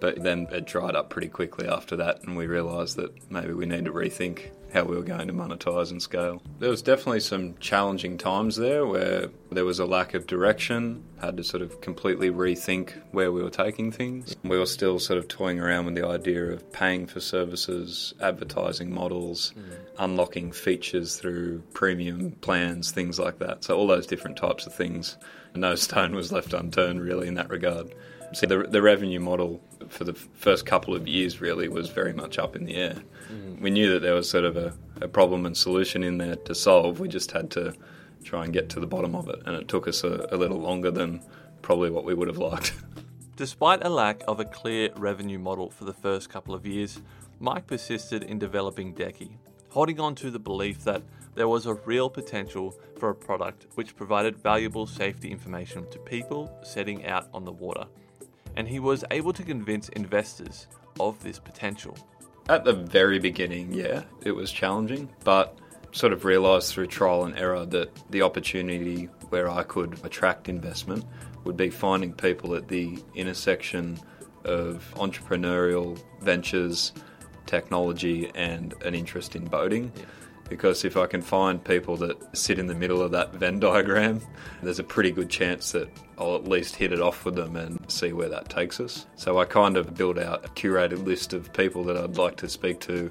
but 0.00 0.22
then 0.22 0.46
it 0.50 0.66
dried 0.66 0.94
up 0.94 1.10
pretty 1.10 1.28
quickly 1.28 1.68
after 1.68 1.96
that, 1.96 2.22
and 2.22 2.36
we 2.36 2.46
realised 2.46 2.96
that 2.96 3.30
maybe 3.30 3.52
we 3.52 3.66
need 3.66 3.84
to 3.84 3.92
rethink 3.92 4.50
how 4.72 4.84
we 4.84 4.96
were 4.96 5.02
going 5.02 5.28
to 5.28 5.32
monetize 5.32 5.90
and 5.90 6.02
scale. 6.02 6.42
There 6.58 6.70
was 6.70 6.82
definitely 6.82 7.20
some 7.20 7.56
challenging 7.58 8.18
times 8.18 8.56
there 8.56 8.86
where 8.86 9.28
there 9.50 9.64
was 9.64 9.78
a 9.78 9.86
lack 9.86 10.14
of 10.14 10.26
direction, 10.26 11.02
had 11.20 11.36
to 11.38 11.44
sort 11.44 11.62
of 11.62 11.80
completely 11.80 12.30
rethink 12.30 12.92
where 13.12 13.32
we 13.32 13.42
were 13.42 13.50
taking 13.50 13.90
things. 13.90 14.36
We 14.44 14.58
were 14.58 14.66
still 14.66 14.98
sort 14.98 15.18
of 15.18 15.28
toying 15.28 15.60
around 15.60 15.86
with 15.86 15.94
the 15.94 16.06
idea 16.06 16.44
of 16.52 16.70
paying 16.72 17.06
for 17.06 17.20
services, 17.20 18.14
advertising 18.20 18.92
models, 18.94 19.54
mm. 19.58 19.64
unlocking 19.98 20.52
features 20.52 21.16
through 21.16 21.62
premium 21.72 22.32
plans, 22.40 22.90
things 22.90 23.18
like 23.18 23.38
that. 23.38 23.64
So 23.64 23.76
all 23.76 23.86
those 23.86 24.06
different 24.06 24.36
types 24.36 24.66
of 24.66 24.74
things. 24.74 25.16
No 25.60 25.74
stone 25.74 26.14
was 26.14 26.32
left 26.32 26.52
unturned 26.52 27.02
really 27.02 27.28
in 27.28 27.34
that 27.34 27.50
regard. 27.50 27.94
See, 28.32 28.46
the, 28.46 28.64
the 28.64 28.82
revenue 28.82 29.20
model 29.20 29.60
for 29.88 30.04
the 30.04 30.12
first 30.12 30.66
couple 30.66 30.94
of 30.94 31.08
years 31.08 31.40
really 31.40 31.68
was 31.68 31.88
very 31.88 32.12
much 32.12 32.38
up 32.38 32.56
in 32.56 32.64
the 32.64 32.76
air. 32.76 33.02
Mm. 33.32 33.60
We 33.60 33.70
knew 33.70 33.92
that 33.92 34.00
there 34.00 34.14
was 34.14 34.28
sort 34.28 34.44
of 34.44 34.56
a, 34.56 34.74
a, 35.00 35.08
problem 35.08 35.46
and 35.46 35.56
solution 35.56 36.02
in 36.02 36.18
there 36.18 36.36
to 36.36 36.54
solve. 36.54 37.00
We 37.00 37.08
just 37.08 37.30
had 37.30 37.50
to 37.52 37.74
try 38.24 38.44
and 38.44 38.52
get 38.52 38.68
to 38.70 38.80
the 38.80 38.86
bottom 38.86 39.14
of 39.14 39.28
it, 39.28 39.40
and 39.46 39.56
it 39.56 39.68
took 39.68 39.88
us 39.88 40.04
a, 40.04 40.28
a 40.30 40.36
little 40.36 40.60
longer 40.60 40.90
than 40.90 41.22
probably 41.62 41.90
what 41.90 42.04
we 42.04 42.14
would 42.14 42.28
have 42.28 42.38
liked. 42.38 42.74
Despite 43.36 43.84
a 43.84 43.88
lack 43.88 44.22
of 44.26 44.40
a 44.40 44.44
clear 44.44 44.90
revenue 44.96 45.38
model 45.38 45.70
for 45.70 45.84
the 45.84 45.92
first 45.92 46.28
couple 46.28 46.54
of 46.54 46.66
years, 46.66 47.00
Mike 47.40 47.66
persisted 47.66 48.24
in 48.24 48.38
developing 48.38 48.92
Deckee, 48.92 49.38
holding 49.70 50.00
on 50.00 50.14
to 50.16 50.30
the 50.30 50.40
belief 50.40 50.84
that 50.84 51.02
there 51.38 51.48
was 51.48 51.66
a 51.66 51.74
real 51.74 52.10
potential 52.10 52.74
for 52.98 53.10
a 53.10 53.14
product 53.14 53.68
which 53.76 53.94
provided 53.94 54.36
valuable 54.36 54.86
safety 54.86 55.30
information 55.30 55.88
to 55.90 55.98
people 56.00 56.52
setting 56.64 57.06
out 57.06 57.28
on 57.32 57.44
the 57.44 57.52
water. 57.52 57.86
And 58.56 58.66
he 58.66 58.80
was 58.80 59.04
able 59.12 59.32
to 59.32 59.44
convince 59.44 59.88
investors 59.90 60.66
of 60.98 61.22
this 61.22 61.38
potential. 61.38 61.96
At 62.48 62.64
the 62.64 62.72
very 62.72 63.20
beginning, 63.20 63.72
yeah, 63.72 64.02
it 64.24 64.32
was 64.32 64.50
challenging, 64.50 65.08
but 65.22 65.56
sort 65.92 66.12
of 66.12 66.24
realised 66.24 66.72
through 66.72 66.88
trial 66.88 67.24
and 67.24 67.38
error 67.38 67.64
that 67.66 67.90
the 68.10 68.22
opportunity 68.22 69.04
where 69.28 69.48
I 69.48 69.62
could 69.62 70.00
attract 70.04 70.48
investment 70.48 71.04
would 71.44 71.56
be 71.56 71.70
finding 71.70 72.12
people 72.12 72.56
at 72.56 72.66
the 72.66 72.98
intersection 73.14 73.98
of 74.44 74.92
entrepreneurial 74.96 76.02
ventures, 76.20 76.92
technology, 77.46 78.30
and 78.34 78.74
an 78.82 78.96
interest 78.96 79.36
in 79.36 79.44
boating. 79.44 79.92
Yeah. 79.94 80.04
Because 80.48 80.84
if 80.84 80.96
I 80.96 81.06
can 81.06 81.22
find 81.22 81.62
people 81.62 81.96
that 81.98 82.36
sit 82.36 82.58
in 82.58 82.66
the 82.66 82.74
middle 82.74 83.02
of 83.02 83.10
that 83.12 83.34
Venn 83.34 83.60
diagram, 83.60 84.20
there's 84.62 84.78
a 84.78 84.84
pretty 84.84 85.10
good 85.10 85.28
chance 85.28 85.72
that 85.72 85.88
I'll 86.16 86.36
at 86.36 86.48
least 86.48 86.76
hit 86.76 86.92
it 86.92 87.00
off 87.00 87.24
with 87.24 87.36
them 87.36 87.56
and 87.56 87.78
see 87.90 88.12
where 88.12 88.28
that 88.28 88.48
takes 88.48 88.80
us. 88.80 89.06
So 89.16 89.38
I 89.38 89.44
kind 89.44 89.76
of 89.76 89.94
build 89.94 90.18
out 90.18 90.44
a 90.44 90.48
curated 90.48 91.04
list 91.04 91.32
of 91.32 91.52
people 91.52 91.84
that 91.84 91.96
I'd 91.96 92.16
like 92.16 92.36
to 92.38 92.48
speak 92.48 92.80
to, 92.80 93.10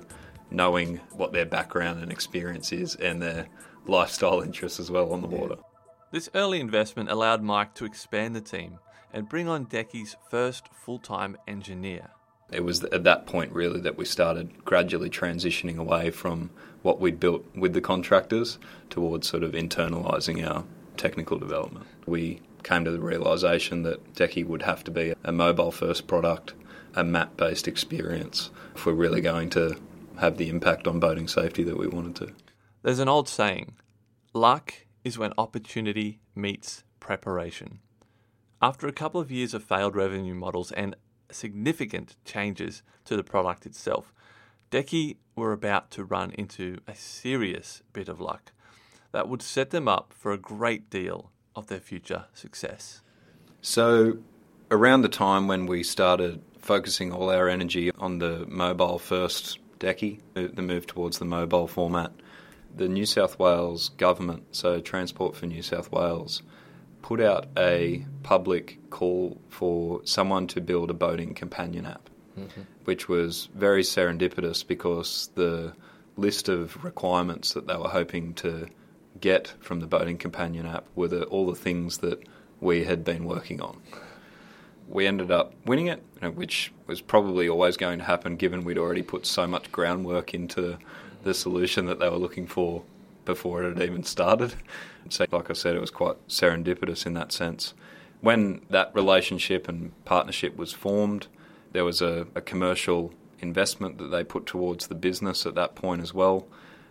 knowing 0.49 0.97
what 1.11 1.31
their 1.31 1.45
background 1.45 2.01
and 2.01 2.11
experience 2.11 2.71
is 2.71 2.95
and 2.95 3.21
their 3.21 3.47
lifestyle 3.85 4.41
interests 4.45 4.79
as 4.79 4.89
well 4.89 5.13
on 5.13 5.21
the 5.21 5.27
water. 5.27 5.55
This 6.11 6.29
early 6.33 6.59
investment 6.59 7.09
allowed 7.09 7.43
Mike 7.43 7.73
to 7.75 7.85
expand 7.85 8.35
the 8.35 8.41
team 8.41 8.79
and 9.13 9.27
bring 9.27 9.47
on 9.47 9.65
Deckee's 9.65 10.15
first 10.29 10.67
full 10.73 10.99
time 10.99 11.37
engineer. 11.47 12.11
It 12.51 12.63
was 12.63 12.83
at 12.85 13.03
that 13.03 13.25
point 13.25 13.51
really 13.51 13.81
that 13.81 13.97
we 13.97 14.05
started 14.05 14.63
gradually 14.63 15.09
transitioning 15.09 15.77
away 15.77 16.11
from 16.11 16.49
what 16.81 16.99
we'd 16.99 17.19
built 17.19 17.45
with 17.55 17.73
the 17.73 17.81
contractors 17.81 18.57
towards 18.89 19.27
sort 19.27 19.43
of 19.43 19.51
internalising 19.51 20.47
our 20.47 20.63
technical 20.95 21.37
development. 21.37 21.85
We 22.05 22.41
came 22.63 22.85
to 22.85 22.91
the 22.91 22.99
realisation 22.99 23.83
that 23.83 24.13
Deckee 24.15 24.43
would 24.43 24.61
have 24.63 24.83
to 24.85 24.91
be 24.91 25.13
a 25.23 25.31
mobile 25.31 25.71
first 25.71 26.07
product, 26.07 26.53
a 26.95 27.03
map 27.03 27.35
based 27.37 27.67
experience 27.67 28.49
if 28.75 28.85
we're 28.85 28.93
really 28.93 29.21
going 29.21 29.49
to 29.51 29.77
have 30.19 30.37
the 30.37 30.49
impact 30.49 30.87
on 30.87 30.99
boating 30.99 31.27
safety 31.27 31.63
that 31.63 31.77
we 31.77 31.87
wanted 31.87 32.15
to. 32.15 32.33
There's 32.81 32.99
an 32.99 33.09
old 33.09 33.27
saying 33.27 33.75
luck 34.33 34.73
is 35.03 35.17
when 35.17 35.33
opportunity 35.37 36.19
meets 36.35 36.83
preparation. 36.99 37.79
After 38.61 38.87
a 38.87 38.93
couple 38.93 39.21
of 39.21 39.31
years 39.31 39.53
of 39.53 39.63
failed 39.63 39.95
revenue 39.95 40.33
models 40.33 40.71
and 40.71 40.95
significant 41.31 42.15
changes 42.25 42.83
to 43.05 43.15
the 43.15 43.23
product 43.23 43.65
itself, 43.65 44.13
Deckee 44.69 45.17
were 45.35 45.53
about 45.53 45.91
to 45.91 46.03
run 46.03 46.31
into 46.31 46.79
a 46.87 46.95
serious 46.95 47.81
bit 47.93 48.09
of 48.09 48.19
luck 48.19 48.51
that 49.11 49.29
would 49.29 49.41
set 49.41 49.69
them 49.69 49.87
up 49.87 50.13
for 50.13 50.31
a 50.31 50.37
great 50.37 50.89
deal 50.89 51.31
of 51.55 51.67
their 51.67 51.79
future 51.79 52.25
success. 52.33 53.01
So, 53.61 54.17
around 54.69 55.01
the 55.01 55.09
time 55.09 55.47
when 55.47 55.65
we 55.65 55.83
started 55.83 56.41
focusing 56.59 57.11
all 57.11 57.29
our 57.29 57.47
energy 57.47 57.91
on 57.97 58.19
the 58.19 58.45
mobile 58.47 58.99
first 58.99 59.59
Deckee, 59.79 60.19
the 60.33 60.61
move 60.61 60.87
towards 60.87 61.19
the 61.19 61.25
mobile 61.25 61.67
format, 61.67 62.11
the 62.75 62.87
New 62.87 63.05
South 63.05 63.39
Wales 63.39 63.89
government, 63.89 64.43
so 64.55 64.79
Transport 64.79 65.35
for 65.35 65.45
New 65.45 65.61
South 65.61 65.91
Wales, 65.91 66.41
put 67.01 67.21
out 67.21 67.47
a 67.57 68.05
public 68.23 68.79
call 68.89 69.39
for 69.49 70.01
someone 70.03 70.47
to 70.47 70.61
build 70.61 70.89
a 70.89 70.93
boating 70.93 71.33
companion 71.33 71.85
app, 71.85 72.09
mm-hmm. 72.37 72.61
which 72.85 73.07
was 73.07 73.49
very 73.55 73.83
serendipitous 73.83 74.65
because 74.65 75.29
the 75.35 75.73
list 76.17 76.49
of 76.49 76.83
requirements 76.83 77.53
that 77.53 77.67
they 77.67 77.75
were 77.75 77.89
hoping 77.89 78.33
to 78.33 78.67
get 79.19 79.53
from 79.59 79.79
the 79.79 79.87
boating 79.87 80.17
companion 80.17 80.65
app 80.65 80.85
were 80.95 81.07
the, 81.07 81.23
all 81.25 81.45
the 81.47 81.55
things 81.55 81.99
that 81.99 82.21
we 82.59 82.83
had 82.83 83.03
been 83.03 83.25
working 83.25 83.61
on. 83.61 83.81
We 84.87 85.05
ended 85.05 85.31
up 85.31 85.53
winning 85.65 85.87
it, 85.87 86.01
which 86.33 86.71
was 86.87 87.01
probably 87.01 87.49
always 87.49 87.77
going 87.77 87.99
to 87.99 88.05
happen 88.05 88.37
given 88.37 88.63
we'd 88.63 88.77
already 88.77 89.01
put 89.01 89.25
so 89.25 89.45
much 89.45 89.71
groundwork 89.71 90.33
into 90.33 90.77
the 91.23 91.33
solution 91.33 91.85
that 91.87 91.99
they 91.99 92.09
were 92.09 92.17
looking 92.17 92.47
for 92.47 92.83
before 93.27 93.63
it 93.63 93.77
had 93.77 93.87
even 93.87 94.03
started. 94.03 94.55
So, 95.09 95.25
like 95.31 95.51
I 95.51 95.53
said, 95.53 95.75
it 95.75 95.81
was 95.81 95.91
quite 95.91 96.27
serendipitous 96.27 97.05
in 97.05 97.13
that 97.13 97.31
sense. 97.31 97.75
When 98.21 98.61
that 98.71 98.91
relationship 98.95 99.67
and 99.67 99.91
partnership 100.05 100.57
was 100.57 100.73
formed, 100.73 101.27
there 101.73 101.85
was 101.85 102.01
a, 102.01 102.25
a 102.33 102.41
commercial 102.41 103.13
investment 103.39 103.99
that 103.99 104.07
they 104.07 104.23
put 104.23 104.47
towards 104.47 104.87
the 104.87 104.95
business 104.95 105.45
at 105.45 105.53
that 105.53 105.75
point 105.75 106.01
as 106.01 106.13
well 106.13 106.47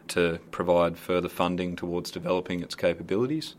to 0.09 0.39
provide 0.53 0.97
further 0.97 1.29
funding 1.29 1.75
towards 1.75 2.13
developing 2.13 2.63
its 2.63 2.77
capabilities. 2.77 3.57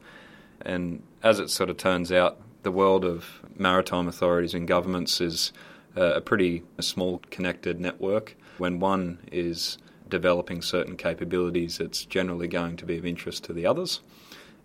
And 0.61 1.03
as 1.21 1.39
it 1.39 1.49
sort 1.49 1.69
of 1.69 1.75
turns 1.75 2.11
out, 2.11 2.39
the 2.63 2.71
world 2.71 3.03
of 3.03 3.41
maritime 3.57 4.07
authorities 4.07 4.53
and 4.53 4.67
governments 4.67 5.19
is 5.19 5.51
uh, 5.95 6.13
a 6.13 6.21
pretty 6.21 6.63
small 6.79 7.21
connected 7.31 7.79
network. 7.79 8.35
When 8.57 8.79
one 8.79 9.19
is 9.31 9.77
developing 10.09 10.61
certain 10.61 10.95
capabilities, 10.97 11.79
it's 11.79 12.05
generally 12.05 12.47
going 12.47 12.77
to 12.77 12.85
be 12.85 12.97
of 12.97 13.05
interest 13.05 13.43
to 13.45 13.53
the 13.53 13.65
others. 13.65 14.01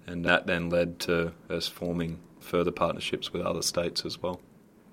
And 0.06 0.24
that 0.24 0.46
then 0.46 0.68
led 0.68 0.98
to 1.00 1.32
us 1.48 1.68
forming 1.68 2.18
further 2.40 2.72
partnerships 2.72 3.32
with 3.32 3.42
other 3.42 3.62
states 3.62 4.04
as 4.04 4.20
well. 4.20 4.40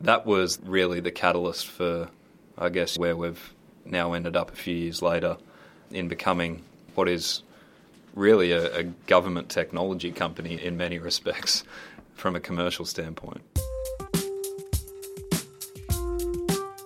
That 0.01 0.25
was 0.25 0.59
really 0.63 0.99
the 0.99 1.11
catalyst 1.11 1.67
for, 1.67 2.09
I 2.57 2.69
guess, 2.69 2.97
where 2.97 3.17
we've 3.17 3.53
now 3.85 4.13
ended 4.13 4.35
up 4.35 4.51
a 4.51 4.55
few 4.55 4.75
years 4.75 5.01
later 5.01 5.37
in 5.91 6.07
becoming 6.07 6.61
what 6.95 7.09
is 7.09 7.43
really 8.13 8.51
a, 8.51 8.77
a 8.77 8.83
government 8.83 9.49
technology 9.49 10.11
company 10.11 10.61
in 10.61 10.77
many 10.77 10.99
respects 11.09 11.63
from 12.13 12.35
a 12.35 12.39
commercial 12.39 12.85
standpoint. 12.85 13.41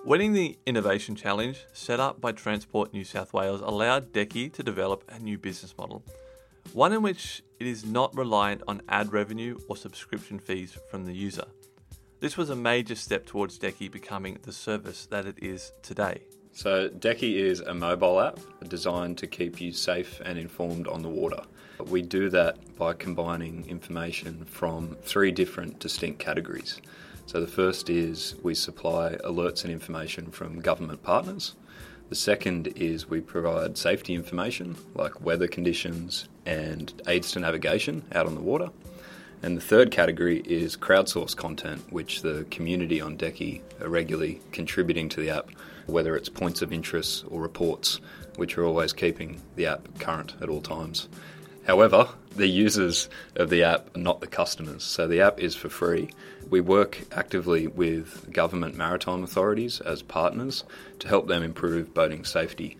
Winning 0.04 0.34
the 0.34 0.58
Innovation 0.66 1.16
Challenge 1.16 1.64
set 1.72 1.98
up 1.98 2.20
by 2.20 2.30
Transport 2.30 2.92
New 2.92 3.04
South 3.04 3.32
Wales 3.32 3.62
allowed 3.62 4.12
Deckee 4.12 4.50
to 4.50 4.62
develop 4.62 5.02
a 5.08 5.18
new 5.18 5.38
business 5.38 5.74
model, 5.78 6.04
one 6.74 6.92
in 6.92 7.00
which 7.00 7.42
it 7.58 7.66
is 7.66 7.86
not 7.86 8.14
reliant 8.14 8.60
on 8.68 8.82
ad 8.90 9.14
revenue 9.14 9.58
or 9.66 9.78
subscription 9.78 10.38
fees 10.38 10.76
from 10.90 11.06
the 11.06 11.14
user. 11.14 11.46
This 12.20 12.36
was 12.36 12.50
a 12.50 12.54
major 12.54 12.94
step 12.94 13.24
towards 13.24 13.56
Deckee 13.56 13.88
becoming 13.88 14.38
the 14.42 14.52
service 14.52 15.06
that 15.06 15.24
it 15.24 15.42
is 15.42 15.72
today. 15.80 16.20
So, 16.52 16.90
Deckee 16.90 17.40
is 17.40 17.60
a 17.60 17.72
mobile 17.72 18.20
app 18.20 18.38
designed 18.68 19.16
to 19.18 19.26
keep 19.26 19.58
you 19.58 19.72
safe 19.72 20.20
and 20.22 20.38
informed 20.38 20.86
on 20.86 21.00
the 21.00 21.08
water. 21.08 21.40
We 21.86 22.02
do 22.02 22.28
that 22.28 22.76
by 22.76 22.92
combining 22.92 23.66
information 23.68 24.44
from 24.44 24.98
three 25.02 25.32
different 25.32 25.78
distinct 25.78 26.18
categories. 26.18 26.82
So 27.26 27.40
the 27.40 27.46
first 27.46 27.88
is 27.88 28.36
we 28.42 28.54
supply 28.54 29.16
alerts 29.24 29.64
and 29.64 29.72
information 29.72 30.30
from 30.30 30.60
government 30.60 31.02
partners. 31.02 31.54
The 32.10 32.14
second 32.14 32.68
is 32.76 33.08
we 33.08 33.20
provide 33.20 33.78
safety 33.78 34.14
information 34.14 34.76
like 34.94 35.22
weather 35.22 35.48
conditions 35.48 36.28
and 36.44 36.92
aids 37.08 37.32
to 37.32 37.40
navigation 37.40 38.04
out 38.12 38.26
on 38.26 38.34
the 38.34 38.42
water. 38.42 38.68
And 39.42 39.56
the 39.56 39.62
third 39.62 39.90
category 39.90 40.40
is 40.40 40.76
crowdsourced 40.76 41.36
content, 41.36 41.82
which 41.90 42.22
the 42.22 42.46
community 42.50 43.00
on 43.00 43.16
Deckee 43.16 43.62
are 43.80 43.88
regularly 43.88 44.40
contributing 44.52 45.08
to 45.10 45.20
the 45.20 45.30
app, 45.30 45.50
whether 45.86 46.16
it's 46.16 46.28
points 46.28 46.62
of 46.62 46.72
interest 46.72 47.24
or 47.28 47.40
reports, 47.40 48.00
which 48.36 48.56
are 48.58 48.64
always 48.64 48.92
keeping 48.92 49.40
the 49.56 49.66
app 49.66 49.98
current 49.98 50.34
at 50.40 50.48
all 50.48 50.60
times. 50.60 51.08
However, 51.66 52.08
the 52.36 52.46
users 52.46 53.08
of 53.36 53.48
the 53.48 53.62
app 53.62 53.96
are 53.96 54.00
not 54.00 54.20
the 54.20 54.26
customers, 54.26 54.84
so 54.84 55.06
the 55.06 55.20
app 55.20 55.40
is 55.40 55.54
for 55.54 55.68
free. 55.68 56.10
We 56.50 56.60
work 56.60 57.00
actively 57.12 57.66
with 57.66 58.30
government 58.32 58.76
maritime 58.76 59.24
authorities 59.24 59.80
as 59.80 60.02
partners 60.02 60.64
to 60.98 61.08
help 61.08 61.26
them 61.26 61.42
improve 61.42 61.94
boating 61.94 62.24
safety. 62.24 62.76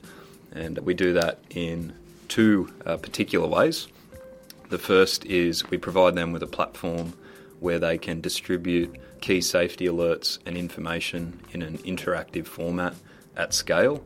And 0.52 0.78
we 0.78 0.94
do 0.94 1.14
that 1.14 1.38
in 1.50 1.94
two 2.28 2.70
uh, 2.84 2.96
particular 2.98 3.48
ways. 3.48 3.88
The 4.68 4.78
first 4.78 5.24
is 5.24 5.70
we 5.70 5.78
provide 5.78 6.14
them 6.14 6.32
with 6.32 6.42
a 6.42 6.48
platform 6.48 7.14
where 7.60 7.78
they 7.78 7.96
can 7.96 8.20
distribute 8.20 8.94
key 9.20 9.40
safety 9.40 9.86
alerts 9.86 10.38
and 10.44 10.56
information 10.56 11.40
in 11.52 11.62
an 11.62 11.78
interactive 11.78 12.46
format 12.46 12.94
at 13.36 13.54
scale 13.54 14.04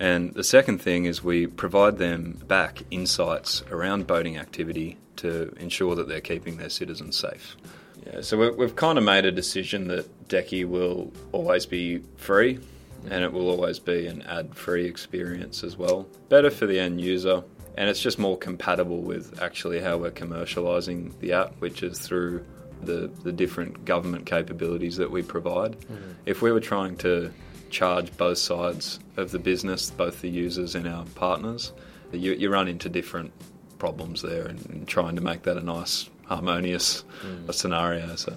and 0.00 0.34
the 0.34 0.42
second 0.42 0.78
thing 0.78 1.04
is 1.04 1.22
we 1.22 1.46
provide 1.46 1.98
them 1.98 2.40
back 2.48 2.82
insights 2.90 3.62
around 3.70 4.06
boating 4.06 4.36
activity 4.38 4.96
to 5.16 5.54
ensure 5.60 5.94
that 5.94 6.08
they're 6.08 6.20
keeping 6.20 6.56
their 6.56 6.70
citizens 6.70 7.16
safe. 7.16 7.56
Yeah, 8.06 8.22
so 8.22 8.38
we- 8.38 8.50
we've 8.50 8.74
kind 8.76 8.96
of 8.96 9.04
made 9.04 9.26
a 9.26 9.30
decision 9.30 9.88
that 9.88 10.06
Deckee 10.28 10.64
will 10.64 11.12
always 11.32 11.66
be 11.66 12.00
free 12.16 12.58
and 13.10 13.22
it 13.24 13.32
will 13.32 13.48
always 13.50 13.78
be 13.78 14.06
an 14.06 14.22
ad 14.22 14.54
free 14.54 14.86
experience 14.86 15.62
as 15.62 15.76
well. 15.76 16.06
Better 16.28 16.50
for 16.50 16.66
the 16.66 16.78
end 16.78 17.00
user, 17.00 17.44
and 17.76 17.88
it's 17.88 18.00
just 18.00 18.18
more 18.18 18.36
compatible 18.36 19.00
with 19.02 19.40
actually 19.42 19.80
how 19.80 19.96
we're 19.98 20.10
commercializing 20.10 21.18
the 21.20 21.32
app, 21.32 21.54
which 21.60 21.82
is 21.82 21.98
through 21.98 22.44
the, 22.82 23.10
the 23.22 23.32
different 23.32 23.84
government 23.84 24.24
capabilities 24.26 24.96
that 24.96 25.10
we 25.10 25.22
provide. 25.22 25.72
Mm-hmm. 25.80 26.12
If 26.26 26.40
we 26.42 26.52
were 26.52 26.60
trying 26.60 26.96
to 26.98 27.30
charge 27.70 28.16
both 28.16 28.38
sides 28.38 29.00
of 29.16 29.30
the 29.30 29.38
business, 29.38 29.90
both 29.90 30.20
the 30.20 30.28
users 30.28 30.74
and 30.74 30.86
our 30.86 31.04
partners, 31.14 31.72
you, 32.12 32.32
you 32.32 32.50
run 32.50 32.68
into 32.68 32.88
different 32.88 33.32
problems 33.78 34.22
there 34.22 34.46
and, 34.46 34.64
and 34.70 34.88
trying 34.88 35.16
to 35.16 35.22
make 35.22 35.42
that 35.42 35.56
a 35.56 35.62
nice, 35.62 36.08
harmonious 36.26 37.00
hmm. 37.22 37.50
scenario. 37.50 38.14
So. 38.16 38.36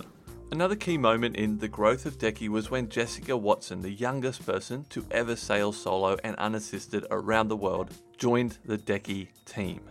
Another 0.52 0.76
key 0.76 0.98
moment 0.98 1.36
in 1.36 1.58
the 1.58 1.68
growth 1.68 2.06
of 2.06 2.20
Deckee 2.20 2.50
was 2.50 2.70
when 2.70 2.90
Jessica 2.90 3.36
Watson, 3.36 3.82
the 3.82 3.92
youngest 3.92 4.46
person 4.46 4.86
to 4.90 5.06
ever 5.10 5.36
sail 5.36 5.72
solo 5.72 6.18
and 6.24 6.36
unassisted 6.36 7.06
around 7.10 7.48
the 7.48 7.58
world, 7.58 7.90
joined 8.18 8.58
the 8.64 8.78
Deckee 8.78 9.30
team. 9.46 9.82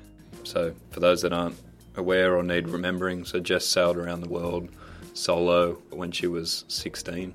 So, 0.44 0.74
for 0.90 1.00
those 1.00 1.22
that 1.22 1.32
aren't 1.32 1.56
aware 1.96 2.36
or 2.36 2.42
need 2.42 2.68
remembering, 2.68 3.24
so 3.24 3.40
Jess 3.40 3.66
sailed 3.66 3.96
around 3.96 4.20
the 4.20 4.28
world 4.28 4.68
solo 5.14 5.74
when 5.90 6.10
she 6.10 6.26
was 6.26 6.64
16. 6.68 7.34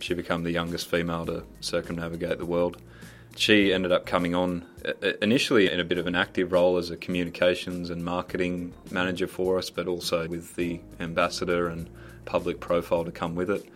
She 0.00 0.14
became 0.14 0.42
the 0.42 0.52
youngest 0.52 0.88
female 0.88 1.26
to 1.26 1.44
circumnavigate 1.60 2.38
the 2.38 2.46
world. 2.46 2.76
She 3.36 3.72
ended 3.72 3.92
up 3.92 4.06
coming 4.06 4.34
on 4.34 4.64
uh, 4.84 5.12
initially 5.20 5.70
in 5.70 5.78
a 5.78 5.84
bit 5.84 5.98
of 5.98 6.06
an 6.06 6.14
active 6.14 6.52
role 6.52 6.78
as 6.78 6.90
a 6.90 6.96
communications 6.96 7.90
and 7.90 8.04
marketing 8.04 8.72
manager 8.90 9.26
for 9.26 9.58
us, 9.58 9.68
but 9.68 9.86
also 9.86 10.26
with 10.26 10.56
the 10.56 10.80
ambassador 11.00 11.68
and 11.68 11.90
public 12.24 12.60
profile 12.60 13.04
to 13.04 13.12
come 13.12 13.34
with 13.34 13.50
it. 13.50 13.68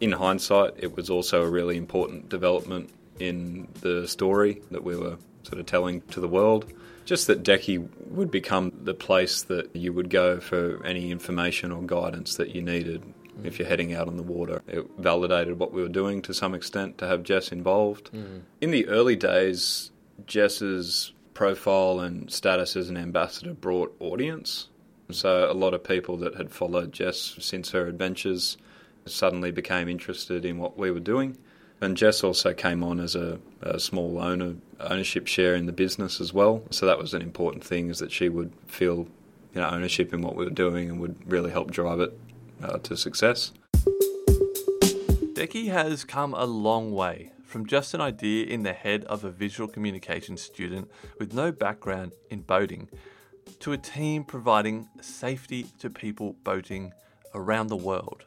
In 0.00 0.12
hindsight, 0.12 0.74
it 0.78 0.96
was 0.96 1.10
also 1.10 1.42
a 1.42 1.50
really 1.50 1.76
important 1.76 2.28
development 2.28 2.90
in 3.18 3.68
the 3.80 4.06
story 4.08 4.62
that 4.70 4.84
we 4.84 4.96
were 4.96 5.18
sort 5.42 5.58
of 5.58 5.66
telling 5.66 6.00
to 6.02 6.20
the 6.20 6.28
world. 6.28 6.72
Just 7.04 7.26
that 7.26 7.42
Deckee 7.42 7.78
would 7.78 8.30
become 8.30 8.72
the 8.84 8.94
place 8.94 9.42
that 9.42 9.74
you 9.74 9.92
would 9.92 10.10
go 10.10 10.40
for 10.40 10.84
any 10.84 11.10
information 11.10 11.72
or 11.72 11.82
guidance 11.82 12.36
that 12.36 12.54
you 12.54 12.62
needed 12.62 13.02
if 13.44 13.58
you're 13.58 13.68
heading 13.68 13.94
out 13.94 14.08
on 14.08 14.16
the 14.16 14.22
water. 14.22 14.62
It 14.66 14.84
validated 14.98 15.58
what 15.58 15.72
we 15.72 15.82
were 15.82 15.88
doing 15.88 16.22
to 16.22 16.34
some 16.34 16.54
extent 16.54 16.98
to 16.98 17.06
have 17.06 17.22
Jess 17.22 17.52
involved. 17.52 18.10
Mm. 18.12 18.42
In 18.60 18.70
the 18.70 18.86
early 18.88 19.16
days, 19.16 19.90
Jess's 20.26 21.12
profile 21.34 22.00
and 22.00 22.30
status 22.30 22.76
as 22.76 22.90
an 22.90 22.96
ambassador 22.96 23.54
brought 23.54 23.94
audience. 24.00 24.68
Mm. 25.08 25.14
So 25.14 25.50
a 25.50 25.54
lot 25.54 25.74
of 25.74 25.84
people 25.84 26.16
that 26.18 26.34
had 26.36 26.50
followed 26.50 26.92
Jess 26.92 27.36
since 27.38 27.70
her 27.70 27.86
adventures 27.86 28.56
suddenly 29.06 29.50
became 29.50 29.88
interested 29.88 30.44
in 30.44 30.58
what 30.58 30.76
we 30.78 30.90
were 30.90 31.00
doing. 31.00 31.36
And 31.80 31.96
Jess 31.96 32.24
also 32.24 32.52
came 32.52 32.82
on 32.82 32.98
as 32.98 33.14
a, 33.14 33.38
a 33.62 33.78
small 33.78 34.18
owner, 34.18 34.56
ownership 34.80 35.28
share 35.28 35.54
in 35.54 35.66
the 35.66 35.72
business 35.72 36.20
as 36.20 36.34
well. 36.34 36.62
So 36.70 36.86
that 36.86 36.98
was 36.98 37.14
an 37.14 37.22
important 37.22 37.62
thing, 37.64 37.88
is 37.88 38.00
that 38.00 38.10
she 38.10 38.28
would 38.28 38.52
feel 38.66 39.06
you 39.54 39.60
know, 39.60 39.68
ownership 39.68 40.12
in 40.12 40.20
what 40.20 40.34
we 40.34 40.44
were 40.44 40.50
doing 40.50 40.90
and 40.90 41.00
would 41.00 41.16
really 41.30 41.50
help 41.50 41.70
drive 41.70 42.00
it 42.00 42.18
uh, 42.62 42.78
to 42.78 42.96
success. 42.96 43.52
Deckee 45.34 45.68
has 45.68 46.04
come 46.04 46.34
a 46.34 46.44
long 46.44 46.92
way 46.92 47.32
from 47.44 47.64
just 47.64 47.94
an 47.94 48.00
idea 48.00 48.44
in 48.46 48.62
the 48.62 48.72
head 48.72 49.04
of 49.04 49.24
a 49.24 49.30
visual 49.30 49.68
communications 49.68 50.42
student 50.42 50.90
with 51.18 51.32
no 51.32 51.50
background 51.50 52.12
in 52.28 52.40
boating 52.42 52.88
to 53.60 53.72
a 53.72 53.78
team 53.78 54.24
providing 54.24 54.88
safety 55.00 55.66
to 55.78 55.88
people 55.88 56.34
boating 56.44 56.92
around 57.34 57.68
the 57.68 57.76
world. 57.76 58.24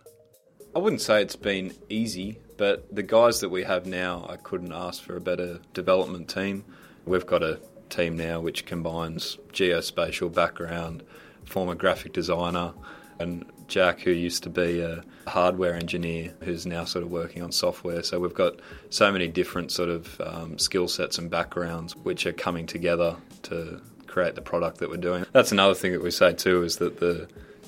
I 0.75 0.79
wouldn't 0.79 1.01
say 1.01 1.21
it's 1.21 1.35
been 1.35 1.73
easy, 1.89 2.39
but 2.57 2.95
the 2.95 3.03
guys 3.03 3.41
that 3.41 3.49
we 3.49 3.63
have 3.63 3.85
now, 3.85 4.25
I 4.29 4.37
couldn't 4.37 4.71
ask 4.71 5.03
for 5.03 5.17
a 5.17 5.21
better 5.21 5.59
development 5.73 6.29
team. 6.29 6.63
We've 7.05 7.25
got 7.25 7.43
a 7.43 7.59
team 7.89 8.15
now 8.15 8.39
which 8.39 8.65
combines 8.65 9.37
geospatial 9.51 10.33
background, 10.33 11.03
former 11.45 11.75
graphic 11.75 12.13
designer, 12.13 12.73
and 13.19 13.45
Jack, 13.71 14.01
who 14.01 14.11
used 14.11 14.43
to 14.43 14.49
be 14.49 14.81
a 14.81 15.03
hardware 15.27 15.73
engineer, 15.73 16.33
who's 16.41 16.65
now 16.65 16.83
sort 16.83 17.03
of 17.03 17.09
working 17.09 17.41
on 17.41 17.51
software. 17.51 18.03
So 18.03 18.19
we've 18.19 18.33
got 18.33 18.59
so 18.89 19.11
many 19.11 19.27
different 19.27 19.71
sort 19.71 19.89
of 19.89 20.19
um, 20.21 20.59
skill 20.59 20.87
sets 20.87 21.17
and 21.17 21.29
backgrounds 21.31 21.95
which 21.95 22.25
are 22.25 22.33
coming 22.33 22.67
together 22.67 23.15
to 23.43 23.81
create 24.07 24.35
the 24.35 24.41
product 24.41 24.79
that 24.79 24.89
we're 24.89 24.97
doing. 24.97 25.25
That's 25.31 25.53
another 25.53 25.73
thing 25.73 25.93
that 25.93 26.03
we 26.03 26.11
say 26.11 26.33
too 26.33 26.63
is 26.63 26.77
that 26.77 26.99
the 26.99 27.27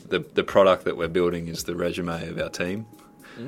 the, 0.10 0.20
the 0.34 0.44
product 0.44 0.84
that 0.84 0.98
we're 0.98 1.08
building 1.08 1.48
is 1.48 1.63
the 1.63 1.76
resume 1.76 2.28
of 2.28 2.38
our 2.38 2.50
team. 2.50 2.86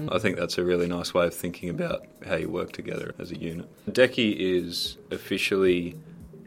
I 0.10 0.18
think 0.18 0.38
that's 0.38 0.58
a 0.58 0.64
really 0.64 0.88
nice 0.88 1.14
way 1.14 1.28
of 1.28 1.34
thinking 1.36 1.70
about 1.70 2.08
how 2.26 2.38
you 2.38 2.50
work 2.50 2.72
together 2.72 3.14
as 3.20 3.32
a 3.32 3.38
unit. 3.38 3.70
Deckee 3.94 4.32
is 4.32 4.98
officially 5.12 5.96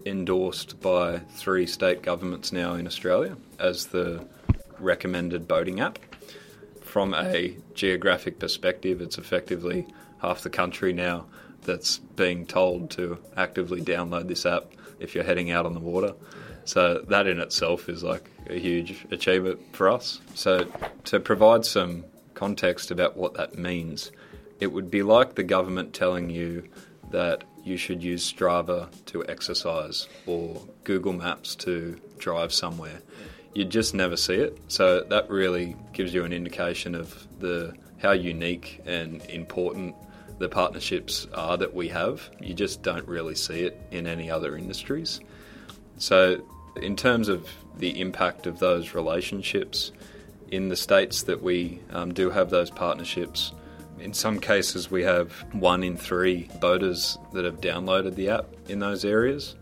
endorsed 0.07 0.81
by 0.81 1.19
three 1.19 1.67
state 1.67 2.03
governments 2.03 2.51
now 2.51 2.75
in 2.75 2.87
Australia 2.87 3.37
as 3.61 3.87
the 3.87 4.27
recommended 4.81 5.49
boating 5.49 5.81
app. 5.81 5.99
From 6.83 7.15
a 7.15 7.57
geographic 7.75 8.39
perspective, 8.39 9.01
it's 9.01 9.19
effectively 9.19 9.87
half 10.21 10.43
the 10.43 10.51
country 10.51 10.93
now 10.93 11.27
that's 11.63 11.99
being 11.99 12.47
told 12.47 12.91
to 12.93 13.19
actively 13.37 13.81
download 13.81 14.29
this 14.29 14.47
app 14.47 14.65
if 14.99 15.15
you're 15.15 15.25
heading 15.25 15.51
out 15.51 15.67
on 15.67 15.75
the 15.75 15.81
water. 15.81 16.15
So 16.65 17.05
that 17.09 17.27
in 17.27 17.41
itself 17.41 17.89
is 17.89 18.03
like 18.03 18.31
a 18.49 18.59
huge 18.59 19.07
achievement 19.11 19.61
for 19.73 19.89
us. 19.89 20.21
So 20.35 20.67
to 21.05 21.21
provide 21.21 21.65
some 21.65 22.05
context 22.35 22.91
about 22.91 23.17
what 23.17 23.35
that 23.35 23.59
means, 23.59 24.11
it 24.61 24.69
would 24.69 24.91
be 24.91 25.03
like 25.03 25.35
the 25.35 25.45
government 25.45 25.95
telling 25.95 26.31
you 26.31 26.69
that 27.11 27.45
you 27.65 27.77
should 27.77 28.03
use 28.03 28.31
Strava 28.31 28.89
to 29.07 29.27
exercise 29.27 30.09
or 30.27 30.63
Google 30.85 31.13
Maps 31.13 31.55
to 31.57 31.99
drive 32.19 32.53
somewhere. 32.53 33.01
You 33.59 33.65
just 33.65 33.93
never 33.93 34.17
see 34.17 34.37
it. 34.37 34.57
So 34.69 35.01
that 35.01 35.29
really 35.29 35.75
gives 35.93 36.15
you 36.15 36.23
an 36.23 36.33
indication 36.33 36.95
of 36.95 37.27
the 37.41 37.75
how 38.01 38.13
unique 38.13 38.81
and 38.87 39.21
important 39.27 39.97
the 40.39 40.49
partnerships 40.49 41.27
are 41.35 41.57
that 41.57 41.75
we 41.75 41.89
have. 41.89 42.31
You 42.41 42.55
just 42.55 42.85
don't 42.85 43.09
really 43.09 43.35
see 43.35 43.63
it 43.63 43.77
in 43.91 44.07
any 44.07 44.31
other 44.31 44.57
industries. 44.57 45.19
So, 45.97 46.41
in 46.81 46.95
terms 46.95 47.29
of 47.29 47.49
the 47.77 48.01
impact 48.01 48.47
of 48.47 48.61
those 48.61 48.95
relationships 48.95 49.91
in 50.53 50.69
the 50.69 50.77
states 50.77 51.25
that 51.25 51.43
we 51.43 51.81
um, 51.91 52.15
do 52.15 52.31
have 52.31 52.51
those 52.51 52.71
partnerships, 52.71 53.51
in 53.99 54.15
some 54.15 54.39
cases 54.39 54.89
we 54.89 55.03
have 55.03 55.33
one 55.51 55.83
in 55.83 55.97
three 55.97 56.49
boaters 56.61 57.19
that 57.33 57.45
have 57.45 57.61
downloaded 57.61 58.15
the 58.15 58.29
app 58.29 58.47
in 58.69 58.79
those 58.79 59.05
areas. 59.05 59.57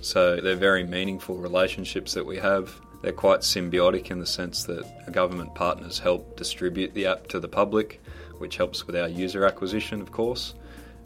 So, 0.00 0.36
they're 0.36 0.54
very 0.54 0.84
meaningful 0.84 1.38
relationships 1.38 2.14
that 2.14 2.24
we 2.24 2.36
have. 2.36 2.80
They're 3.02 3.12
quite 3.12 3.40
symbiotic 3.40 4.10
in 4.10 4.18
the 4.18 4.26
sense 4.26 4.64
that 4.64 5.12
government 5.12 5.54
partners 5.54 5.98
help 5.98 6.36
distribute 6.36 6.94
the 6.94 7.06
app 7.06 7.28
to 7.28 7.40
the 7.40 7.48
public, 7.48 8.02
which 8.38 8.56
helps 8.56 8.86
with 8.86 8.96
our 8.96 9.08
user 9.08 9.44
acquisition, 9.44 10.00
of 10.00 10.12
course. 10.12 10.54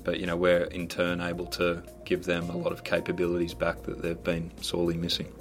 But 0.04 0.18
you 0.20 0.26
know, 0.26 0.36
we're 0.36 0.64
in 0.64 0.88
turn 0.88 1.20
able 1.20 1.46
to 1.46 1.82
give 2.04 2.24
them 2.24 2.48
a 2.48 2.56
lot 2.56 2.72
of 2.72 2.84
capabilities 2.84 3.54
back 3.54 3.82
that 3.82 4.02
they've 4.02 4.22
been 4.22 4.50
sorely 4.62 4.96
missing. 4.96 5.32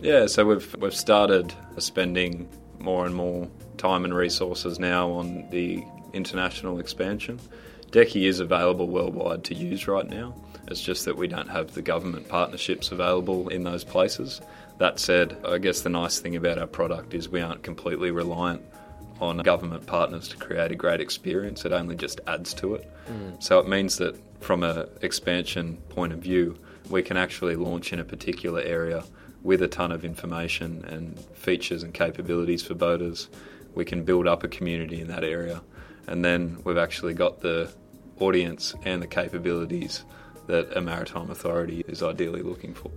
Yeah, 0.00 0.26
so 0.26 0.44
we've 0.44 0.74
we've 0.78 0.94
started 0.94 1.52
spending 1.78 2.48
more 2.78 3.06
and 3.06 3.14
more 3.14 3.48
time 3.78 4.04
and 4.04 4.14
resources 4.14 4.78
now 4.78 5.10
on 5.10 5.48
the 5.50 5.84
international 6.12 6.78
expansion. 6.78 7.38
Deckee 7.90 8.26
is 8.26 8.40
available 8.40 8.88
worldwide 8.88 9.44
to 9.44 9.54
use 9.54 9.86
right 9.86 10.08
now. 10.08 10.34
It's 10.68 10.80
just 10.80 11.04
that 11.04 11.16
we 11.16 11.28
don't 11.28 11.48
have 11.48 11.74
the 11.74 11.82
government 11.82 12.28
partnerships 12.28 12.90
available 12.90 13.48
in 13.48 13.64
those 13.64 13.84
places. 13.84 14.40
That 14.78 14.98
said, 14.98 15.36
I 15.44 15.58
guess 15.58 15.80
the 15.80 15.88
nice 15.88 16.18
thing 16.18 16.36
about 16.36 16.58
our 16.58 16.66
product 16.66 17.14
is 17.14 17.28
we 17.28 17.40
aren't 17.40 17.62
completely 17.62 18.10
reliant 18.10 18.62
on 19.20 19.38
government 19.38 19.86
partners 19.86 20.28
to 20.28 20.36
create 20.36 20.72
a 20.72 20.74
great 20.74 21.00
experience. 21.00 21.64
It 21.64 21.72
only 21.72 21.96
just 21.96 22.20
adds 22.26 22.52
to 22.54 22.74
it. 22.74 22.90
Mm. 23.08 23.42
So 23.42 23.58
it 23.58 23.68
means 23.68 23.96
that 23.98 24.16
from 24.40 24.62
an 24.62 24.86
expansion 25.02 25.78
point 25.88 26.12
of 26.12 26.18
view, 26.18 26.58
we 26.90 27.02
can 27.02 27.16
actually 27.16 27.56
launch 27.56 27.92
in 27.92 27.98
a 27.98 28.04
particular 28.04 28.60
area 28.60 29.04
with 29.42 29.62
a 29.62 29.68
ton 29.68 29.92
of 29.92 30.04
information 30.04 30.84
and 30.86 31.18
features 31.34 31.82
and 31.82 31.94
capabilities 31.94 32.62
for 32.62 32.74
boaters. 32.74 33.28
We 33.74 33.84
can 33.84 34.04
build 34.04 34.26
up 34.26 34.42
a 34.42 34.48
community 34.48 35.00
in 35.00 35.08
that 35.08 35.24
area, 35.24 35.62
and 36.06 36.24
then 36.24 36.58
we've 36.64 36.78
actually 36.78 37.14
got 37.14 37.40
the 37.40 37.72
audience 38.18 38.74
and 38.84 39.02
the 39.02 39.06
capabilities 39.06 40.04
that 40.46 40.76
a 40.76 40.80
maritime 40.80 41.30
authority 41.30 41.84
is 41.88 42.02
ideally 42.02 42.42
looking 42.42 42.74
for. 42.74 42.90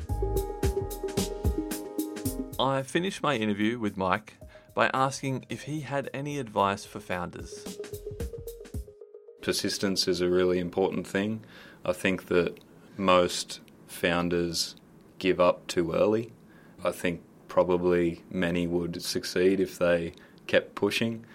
I 2.59 2.83
finished 2.83 3.23
my 3.23 3.35
interview 3.35 3.79
with 3.79 3.95
Mike 3.97 4.35
by 4.75 4.89
asking 4.93 5.45
if 5.49 5.63
he 5.63 5.81
had 5.81 6.09
any 6.13 6.39
advice 6.39 6.85
for 6.85 6.99
founders. 6.99 7.77
persistence 9.41 10.07
is 10.07 10.21
a 10.21 10.29
really 10.29 10.59
important 10.59 11.07
thing. 11.07 11.43
I 11.83 11.93
think 11.93 12.27
that 12.27 12.59
most 12.97 13.61
founders 13.87 14.75
give 15.17 15.39
up 15.39 15.65
too 15.67 15.93
early. 15.93 16.31
I 16.83 16.91
think 16.91 17.21
probably 17.47 18.23
many 18.29 18.67
would 18.67 19.01
succeed 19.01 19.59
if 19.59 19.79
they 19.79 20.13
kept 20.47 20.75
pushing. 20.75 21.25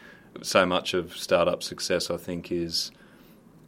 So 0.42 0.64
much 0.66 0.94
of 0.94 1.16
startup 1.16 1.62
success, 1.62 2.10
I 2.10 2.16
think, 2.18 2.52
is 2.52 2.92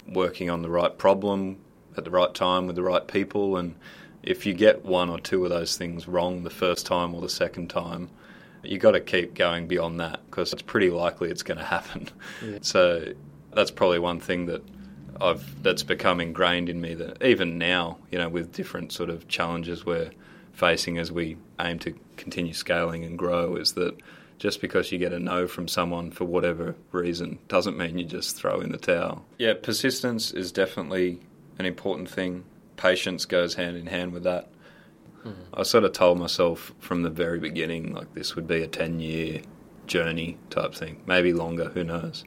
working 0.07 0.49
on 0.51 0.63
the 0.63 0.71
right 0.71 0.97
problem 0.97 1.59
at 1.97 2.05
the 2.05 2.11
right 2.11 2.33
time 2.35 2.67
with 2.67 2.77
the 2.77 2.83
right 2.83 3.07
people. 3.07 3.57
And 3.57 3.75
if 4.23 4.47
you 4.47 4.55
get 4.55 4.85
one 4.85 5.09
or 5.11 5.19
two 5.19 5.45
of 5.45 5.51
those 5.51 5.77
things 5.77 6.09
wrong 6.09 6.43
the 6.43 6.51
first 6.51 6.87
time 6.87 7.15
or 7.15 7.21
the 7.21 7.29
second 7.29 7.69
time, 7.69 8.11
you 8.63 8.79
got 8.79 8.93
to 8.93 9.01
keep 9.01 9.35
going 9.35 9.67
beyond 9.67 10.01
that 10.01 10.21
because 10.27 10.53
it's 10.53 10.63
pretty 10.63 10.91
likely 10.91 11.31
it's 11.31 11.43
going 11.43 11.59
to 11.59 11.65
happen. 11.65 12.09
Yeah. 12.45 12.59
So 12.63 13.13
that's 13.53 13.71
probably 13.71 13.99
one 13.99 14.21
thing 14.21 14.47
that 14.47 14.63
I've 15.21 15.63
that's 15.63 15.83
become 15.83 16.21
ingrained 16.21 16.69
in 16.69 16.81
me 16.81 16.95
that 16.95 17.23
even 17.23 17.59
now, 17.59 17.99
you 18.11 18.19
know, 18.19 18.29
with 18.29 18.53
different 18.53 18.93
sort 18.93 19.09
of 19.09 19.29
challenges 19.29 19.87
we're 19.87 20.11
facing 20.53 20.99
as 20.99 21.11
we 21.13 21.37
aim 21.61 21.79
to 21.81 21.95
continue 22.17 22.53
scaling 22.53 23.05
and 23.05 23.19
grow, 23.19 23.57
is 23.57 23.73
that 23.73 23.97
just 24.39 24.61
because 24.61 24.93
you 24.93 24.99
get 24.99 25.13
a 25.13 25.19
no 25.19 25.47
from 25.47 25.69
someone 25.69 26.11
for 26.11 26.25
whatever 26.25 26.75
reason 26.93 27.39
doesn't 27.49 27.77
mean 27.77 27.99
you 27.99 28.05
just 28.05 28.37
throw 28.37 28.61
in 28.61 28.73
the 28.73 28.79
towel. 28.79 29.25
Yeah, 29.39 29.55
persistence 29.55 30.33
is 30.33 30.53
definitely 30.53 31.21
an 31.59 31.67
important 31.67 32.09
thing. 32.09 32.45
Patience 32.77 33.25
goes 33.25 33.55
hand 33.55 33.77
in 33.77 33.87
hand 33.87 34.13
with 34.13 34.25
that. 34.25 34.49
Mm-hmm. 35.25 35.55
I 35.55 35.63
sort 35.63 35.85
of 35.85 35.93
told 35.93 36.19
myself 36.19 36.73
from 36.79 37.03
the 37.03 37.11
very 37.11 37.39
beginning, 37.39 37.93
like 37.93 38.15
this 38.15 38.37
would 38.37 38.47
be 38.47 38.63
a 38.63 38.67
10 38.67 39.01
year 39.01 39.43
journey 39.87 40.39
type 40.51 40.75
thing, 40.75 41.03
maybe 41.07 41.33
longer, 41.33 41.71
who 41.71 41.85
knows. 41.85 42.25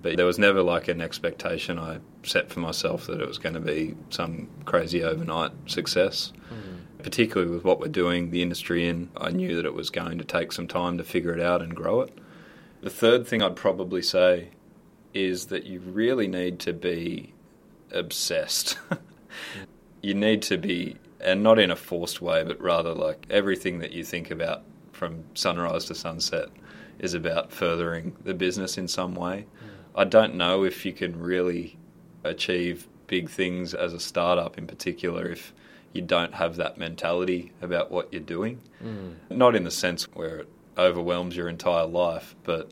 But 0.00 0.16
there 0.16 0.26
was 0.26 0.38
never 0.38 0.62
like 0.62 0.88
an 0.88 1.00
expectation 1.00 1.78
I 1.78 1.98
set 2.22 2.50
for 2.50 2.60
myself 2.60 3.06
that 3.06 3.20
it 3.20 3.26
was 3.26 3.38
going 3.38 3.54
to 3.54 3.60
be 3.60 3.96
some 4.10 4.48
crazy 4.64 5.02
overnight 5.02 5.52
success. 5.66 6.32
Mm-hmm. 6.52 7.02
Particularly 7.02 7.52
with 7.52 7.64
what 7.64 7.80
we're 7.80 7.88
doing, 7.88 8.30
the 8.30 8.42
industry 8.42 8.88
in, 8.88 9.10
I 9.16 9.30
knew 9.30 9.56
that 9.56 9.64
it 9.64 9.74
was 9.74 9.90
going 9.90 10.18
to 10.18 10.24
take 10.24 10.52
some 10.52 10.66
time 10.66 10.98
to 10.98 11.04
figure 11.04 11.32
it 11.32 11.40
out 11.40 11.62
and 11.62 11.74
grow 11.74 12.00
it. 12.00 12.16
The 12.80 12.90
third 12.90 13.26
thing 13.26 13.42
I'd 13.42 13.56
probably 13.56 14.02
say 14.02 14.50
is 15.14 15.46
that 15.46 15.64
you 15.64 15.80
really 15.80 16.28
need 16.28 16.58
to 16.60 16.72
be 16.72 17.34
obsessed. 17.92 18.78
you 20.02 20.14
need 20.14 20.42
to 20.42 20.56
be, 20.56 20.96
and 21.20 21.42
not 21.42 21.58
in 21.58 21.70
a 21.70 21.76
forced 21.76 22.20
way, 22.20 22.44
but 22.44 22.60
rather 22.60 22.92
like 22.92 23.26
everything 23.30 23.78
that 23.80 23.92
you 23.92 24.04
think 24.04 24.30
about 24.30 24.62
from 24.92 25.24
sunrise 25.34 25.84
to 25.86 25.94
sunset 25.94 26.48
is 26.98 27.14
about 27.14 27.52
furthering 27.52 28.16
the 28.24 28.34
business 28.34 28.78
in 28.78 28.88
some 28.88 29.14
way. 29.14 29.46
Mm. 29.62 30.00
I 30.00 30.04
don't 30.04 30.34
know 30.34 30.64
if 30.64 30.84
you 30.84 30.92
can 30.92 31.18
really 31.18 31.78
achieve 32.24 32.88
big 33.06 33.30
things 33.30 33.74
as 33.74 33.92
a 33.92 34.00
startup 34.00 34.58
in 34.58 34.66
particular 34.66 35.30
if 35.30 35.52
you 35.92 36.02
don't 36.02 36.34
have 36.34 36.56
that 36.56 36.76
mentality 36.76 37.52
about 37.62 37.90
what 37.90 38.12
you're 38.12 38.20
doing. 38.20 38.60
Mm. 38.84 39.14
Not 39.30 39.56
in 39.56 39.64
the 39.64 39.70
sense 39.70 40.04
where 40.14 40.40
it 40.40 40.48
overwhelms 40.76 41.36
your 41.36 41.48
entire 41.48 41.86
life, 41.86 42.36
but 42.44 42.70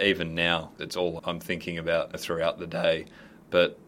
even 0.00 0.34
now, 0.34 0.72
it's 0.78 0.96
all 0.96 1.20
I'm 1.24 1.40
thinking 1.40 1.78
about 1.78 2.18
throughout 2.18 2.58
the 2.58 2.66
day. 2.66 3.06
But 3.50 3.78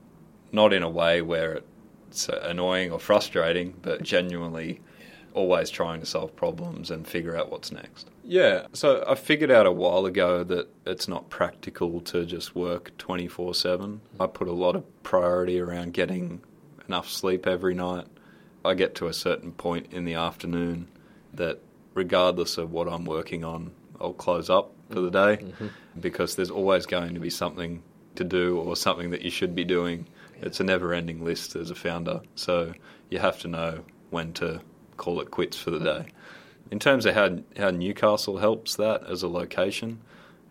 not 0.52 0.72
in 0.72 0.82
a 0.82 0.90
way 0.90 1.22
where 1.22 1.60
it's 2.08 2.28
annoying 2.28 2.90
or 2.90 2.98
frustrating, 2.98 3.74
but 3.82 4.02
genuinely 4.02 4.80
always 5.34 5.70
trying 5.70 6.00
to 6.00 6.06
solve 6.06 6.34
problems 6.34 6.90
and 6.90 7.06
figure 7.06 7.36
out 7.36 7.50
what's 7.50 7.70
next. 7.70 8.08
Yeah, 8.24 8.66
so 8.72 9.04
I 9.06 9.14
figured 9.14 9.50
out 9.50 9.66
a 9.66 9.72
while 9.72 10.04
ago 10.04 10.44
that 10.44 10.68
it's 10.86 11.08
not 11.08 11.30
practical 11.30 12.00
to 12.02 12.26
just 12.26 12.54
work 12.54 12.96
24 12.98 13.54
7. 13.54 14.00
I 14.18 14.26
put 14.26 14.48
a 14.48 14.52
lot 14.52 14.74
of 14.74 15.02
priority 15.02 15.60
around 15.60 15.92
getting 15.92 16.40
enough 16.86 17.08
sleep 17.08 17.46
every 17.46 17.74
night. 17.74 18.06
I 18.64 18.74
get 18.74 18.94
to 18.96 19.06
a 19.06 19.12
certain 19.12 19.52
point 19.52 19.92
in 19.92 20.04
the 20.04 20.14
afternoon 20.14 20.88
that, 21.34 21.60
regardless 21.94 22.58
of 22.58 22.72
what 22.72 22.88
I'm 22.88 23.04
working 23.04 23.44
on, 23.44 23.70
I'll 24.00 24.12
close 24.12 24.50
up 24.50 24.72
for 24.90 25.00
the 25.00 25.10
day 25.10 25.42
mm-hmm. 25.42 25.68
because 26.00 26.36
there's 26.36 26.50
always 26.50 26.86
going 26.86 27.14
to 27.14 27.20
be 27.20 27.30
something 27.30 27.82
to 28.16 28.24
do 28.24 28.58
or 28.58 28.76
something 28.76 29.10
that 29.10 29.22
you 29.22 29.30
should 29.30 29.54
be 29.54 29.64
doing. 29.64 30.06
It's 30.40 30.60
a 30.60 30.64
never 30.64 30.92
ending 30.92 31.24
list 31.24 31.56
as 31.56 31.70
a 31.70 31.74
founder, 31.74 32.20
so 32.34 32.72
you 33.10 33.18
have 33.18 33.38
to 33.40 33.48
know 33.48 33.84
when 34.10 34.32
to 34.34 34.60
call 34.96 35.20
it 35.20 35.30
quits 35.30 35.56
for 35.56 35.70
the 35.70 35.78
day. 35.78 36.06
In 36.70 36.78
terms 36.78 37.06
of 37.06 37.14
how 37.14 37.38
how 37.56 37.70
Newcastle 37.70 38.38
helps 38.38 38.76
that 38.76 39.04
as 39.08 39.22
a 39.22 39.28
location, 39.28 40.00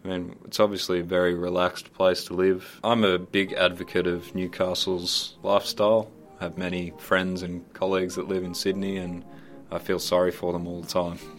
I 0.04 0.08
mean, 0.08 0.36
it's 0.46 0.60
obviously 0.60 1.00
a 1.00 1.04
very 1.04 1.34
relaxed 1.34 1.94
place 1.94 2.24
to 2.26 2.34
live. 2.34 2.80
I'm 2.84 3.04
a 3.04 3.20
big 3.20 3.54
advocate 3.54 4.08
of 4.08 4.34
Newcastle's 4.34 5.38
lifestyle. 5.44 6.12
I 6.40 6.46
have 6.46 6.58
many 6.58 6.94
friends 6.98 7.42
and 7.42 7.72
colleagues 7.74 8.16
that 8.16 8.28
live 8.28 8.44
in 8.44 8.54
Sydney, 8.54 8.98
and 8.98 9.26
I 9.72 9.80
feel 9.80 10.00
sorry 10.00 10.32
for 10.32 10.54
them 10.54 10.68
all 10.68 10.82
the 10.82 10.88
time. 10.88 11.20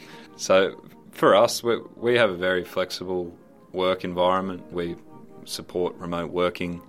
So 0.41 0.81
for 1.11 1.35
us, 1.35 1.65
we, 1.65 1.81
we 1.97 2.15
have 2.15 2.31
a 2.31 2.37
very 2.37 2.63
flexible 2.63 3.37
work 3.73 4.05
environment. 4.05 4.73
We 4.73 4.95
support 5.47 5.97
remote 5.97 6.31
working. 6.31 6.81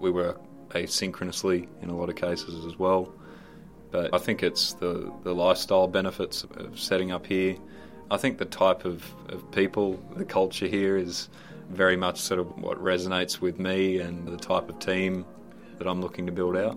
We 0.00 0.10
work 0.10 0.40
asynchronously 0.70 1.68
in 1.82 1.90
a 1.90 1.96
lot 1.96 2.08
of 2.08 2.16
cases 2.16 2.64
as 2.64 2.78
well. 2.78 3.12
But 3.90 4.14
I 4.14 4.18
think 4.18 4.42
it's 4.42 4.74
the, 4.74 5.12
the 5.24 5.34
lifestyle 5.34 5.88
benefits 5.88 6.44
of 6.44 6.78
setting 6.78 7.10
up 7.10 7.26
here. 7.26 7.56
I 8.10 8.16
think 8.16 8.38
the 8.38 8.44
type 8.44 8.84
of, 8.84 9.04
of 9.28 9.50
people, 9.50 10.02
the 10.16 10.24
culture 10.24 10.66
here 10.66 10.96
is 10.96 11.28
very 11.70 11.96
much 11.96 12.20
sort 12.20 12.40
of 12.40 12.58
what 12.58 12.82
resonates 12.82 13.40
with 13.40 13.58
me 13.58 13.98
and 13.98 14.26
the 14.26 14.36
type 14.36 14.68
of 14.68 14.78
team 14.78 15.24
that 15.78 15.86
I'm 15.86 16.00
looking 16.00 16.26
to 16.26 16.32
build 16.32 16.56
out. 16.56 16.76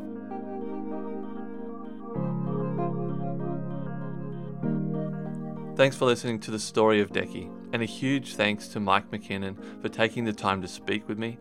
Thanks 5.76 5.96
for 5.96 6.06
listening 6.06 6.40
to 6.42 6.52
the 6.52 6.60
story 6.60 7.02
of 7.02 7.12
Deckee, 7.12 7.50
and 7.74 7.82
a 7.82 7.86
huge 7.86 8.36
thanks 8.36 8.68
to 8.70 8.80
Mike 8.80 9.10
McKiernan 9.10 9.82
for 9.82 9.90
taking 9.90 10.24
the 10.24 10.32
time 10.32 10.62
to 10.62 10.68
speak 10.68 11.08
with 11.08 11.18
me. 11.18 11.40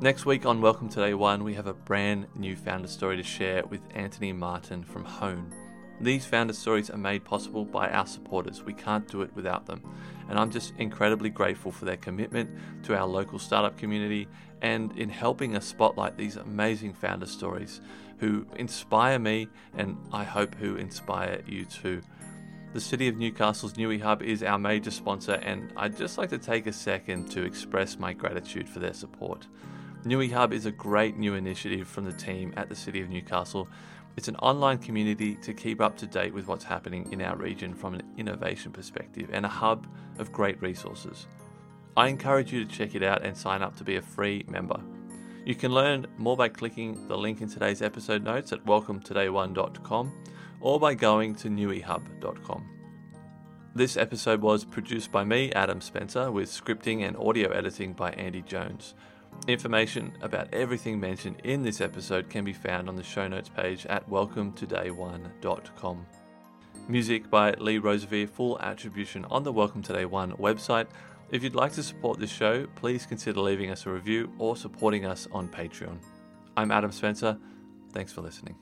Next 0.00 0.26
week 0.26 0.46
on 0.46 0.60
Welcome 0.60 0.88
to 0.88 1.00
Day 1.00 1.14
One, 1.14 1.44
we 1.44 1.54
have 1.54 1.68
a 1.68 1.74
brand 1.74 2.26
new 2.34 2.56
founder 2.56 2.88
story 2.88 3.16
to 3.18 3.22
share 3.22 3.64
with 3.66 3.80
Anthony 3.94 4.32
Martin 4.32 4.82
from 4.82 5.04
Hone. 5.04 5.54
These 6.00 6.26
founder 6.26 6.54
stories 6.54 6.90
are 6.90 6.96
made 6.96 7.24
possible 7.24 7.64
by 7.64 7.88
our 7.90 8.06
supporters. 8.06 8.64
We 8.64 8.72
can't 8.72 9.06
do 9.06 9.22
it 9.22 9.30
without 9.36 9.66
them. 9.66 9.80
And 10.28 10.38
I'm 10.38 10.50
just 10.50 10.72
incredibly 10.78 11.30
grateful 11.30 11.70
for 11.70 11.84
their 11.84 11.96
commitment 11.98 12.50
to 12.84 12.96
our 12.96 13.06
local 13.06 13.38
startup 13.38 13.78
community 13.78 14.26
and 14.60 14.96
in 14.98 15.08
helping 15.08 15.54
us 15.54 15.66
spotlight 15.66 16.16
these 16.16 16.36
amazing 16.36 16.94
founder 16.94 17.26
stories 17.26 17.80
who 18.18 18.44
inspire 18.56 19.20
me 19.20 19.48
and 19.74 19.96
I 20.12 20.24
hope 20.24 20.56
who 20.56 20.76
inspire 20.76 21.42
you 21.46 21.64
too. 21.64 22.02
The 22.72 22.80
City 22.80 23.06
of 23.06 23.18
Newcastle's 23.18 23.74
Newihub 23.74 24.22
is 24.22 24.42
our 24.42 24.58
major 24.58 24.90
sponsor, 24.90 25.34
and 25.34 25.70
I'd 25.76 25.94
just 25.94 26.16
like 26.16 26.30
to 26.30 26.38
take 26.38 26.66
a 26.66 26.72
second 26.72 27.30
to 27.32 27.44
express 27.44 27.98
my 27.98 28.14
gratitude 28.14 28.66
for 28.66 28.78
their 28.78 28.94
support. 28.94 29.46
Newihub 30.04 30.52
is 30.52 30.66
a 30.66 30.72
great 30.72 31.16
new 31.16 31.34
initiative 31.34 31.86
from 31.86 32.04
the 32.04 32.12
team 32.12 32.52
at 32.56 32.68
the 32.68 32.74
City 32.74 33.00
of 33.00 33.08
Newcastle. 33.08 33.68
It's 34.16 34.26
an 34.26 34.34
online 34.36 34.78
community 34.78 35.36
to 35.36 35.54
keep 35.54 35.80
up 35.80 35.96
to 35.98 36.08
date 36.08 36.34
with 36.34 36.48
what's 36.48 36.64
happening 36.64 37.12
in 37.12 37.22
our 37.22 37.36
region 37.36 37.72
from 37.72 37.94
an 37.94 38.02
innovation 38.18 38.72
perspective 38.72 39.30
and 39.32 39.46
a 39.46 39.48
hub 39.48 39.86
of 40.18 40.32
great 40.32 40.60
resources. 40.60 41.28
I 41.96 42.08
encourage 42.08 42.52
you 42.52 42.64
to 42.64 42.70
check 42.70 42.96
it 42.96 43.04
out 43.04 43.24
and 43.24 43.36
sign 43.36 43.62
up 43.62 43.76
to 43.76 43.84
be 43.84 43.94
a 43.94 44.02
free 44.02 44.44
member. 44.48 44.80
You 45.44 45.54
can 45.54 45.72
learn 45.72 46.06
more 46.18 46.36
by 46.36 46.48
clicking 46.48 47.06
the 47.06 47.16
link 47.16 47.40
in 47.40 47.48
today's 47.48 47.80
episode 47.80 48.24
notes 48.24 48.52
at 48.52 48.64
welcometodayone.com 48.64 50.12
or 50.60 50.80
by 50.80 50.94
going 50.94 51.36
to 51.36 51.48
newihub.com. 51.48 52.68
This 53.74 53.96
episode 53.96 54.42
was 54.42 54.64
produced 54.64 55.12
by 55.12 55.22
me, 55.22 55.52
Adam 55.52 55.80
Spencer, 55.80 56.32
with 56.32 56.50
scripting 56.50 57.06
and 57.06 57.16
audio 57.16 57.50
editing 57.50 57.92
by 57.92 58.10
Andy 58.10 58.42
Jones. 58.42 58.94
Information 59.48 60.12
about 60.20 60.52
everything 60.52 61.00
mentioned 61.00 61.40
in 61.44 61.62
this 61.62 61.80
episode 61.80 62.30
can 62.30 62.44
be 62.44 62.52
found 62.52 62.88
on 62.88 62.96
the 62.96 63.02
show 63.02 63.26
notes 63.26 63.48
page 63.48 63.86
at 63.86 64.08
welcometodayone.com. 64.08 66.06
Music 66.88 67.30
by 67.30 67.52
Lee 67.54 67.78
Rosevere, 67.78 68.28
full 68.28 68.60
attribution 68.60 69.24
on 69.26 69.42
the 69.42 69.52
Welcome 69.52 69.82
to 69.82 69.92
Day 69.92 70.04
One 70.04 70.32
website. 70.32 70.86
If 71.30 71.42
you'd 71.42 71.54
like 71.54 71.72
to 71.72 71.82
support 71.82 72.18
this 72.18 72.30
show, 72.30 72.66
please 72.76 73.06
consider 73.06 73.40
leaving 73.40 73.70
us 73.70 73.86
a 73.86 73.90
review 73.90 74.32
or 74.38 74.56
supporting 74.56 75.06
us 75.06 75.26
on 75.32 75.48
Patreon. 75.48 75.98
I'm 76.56 76.70
Adam 76.70 76.92
Spencer. 76.92 77.38
Thanks 77.92 78.12
for 78.12 78.20
listening. 78.20 78.56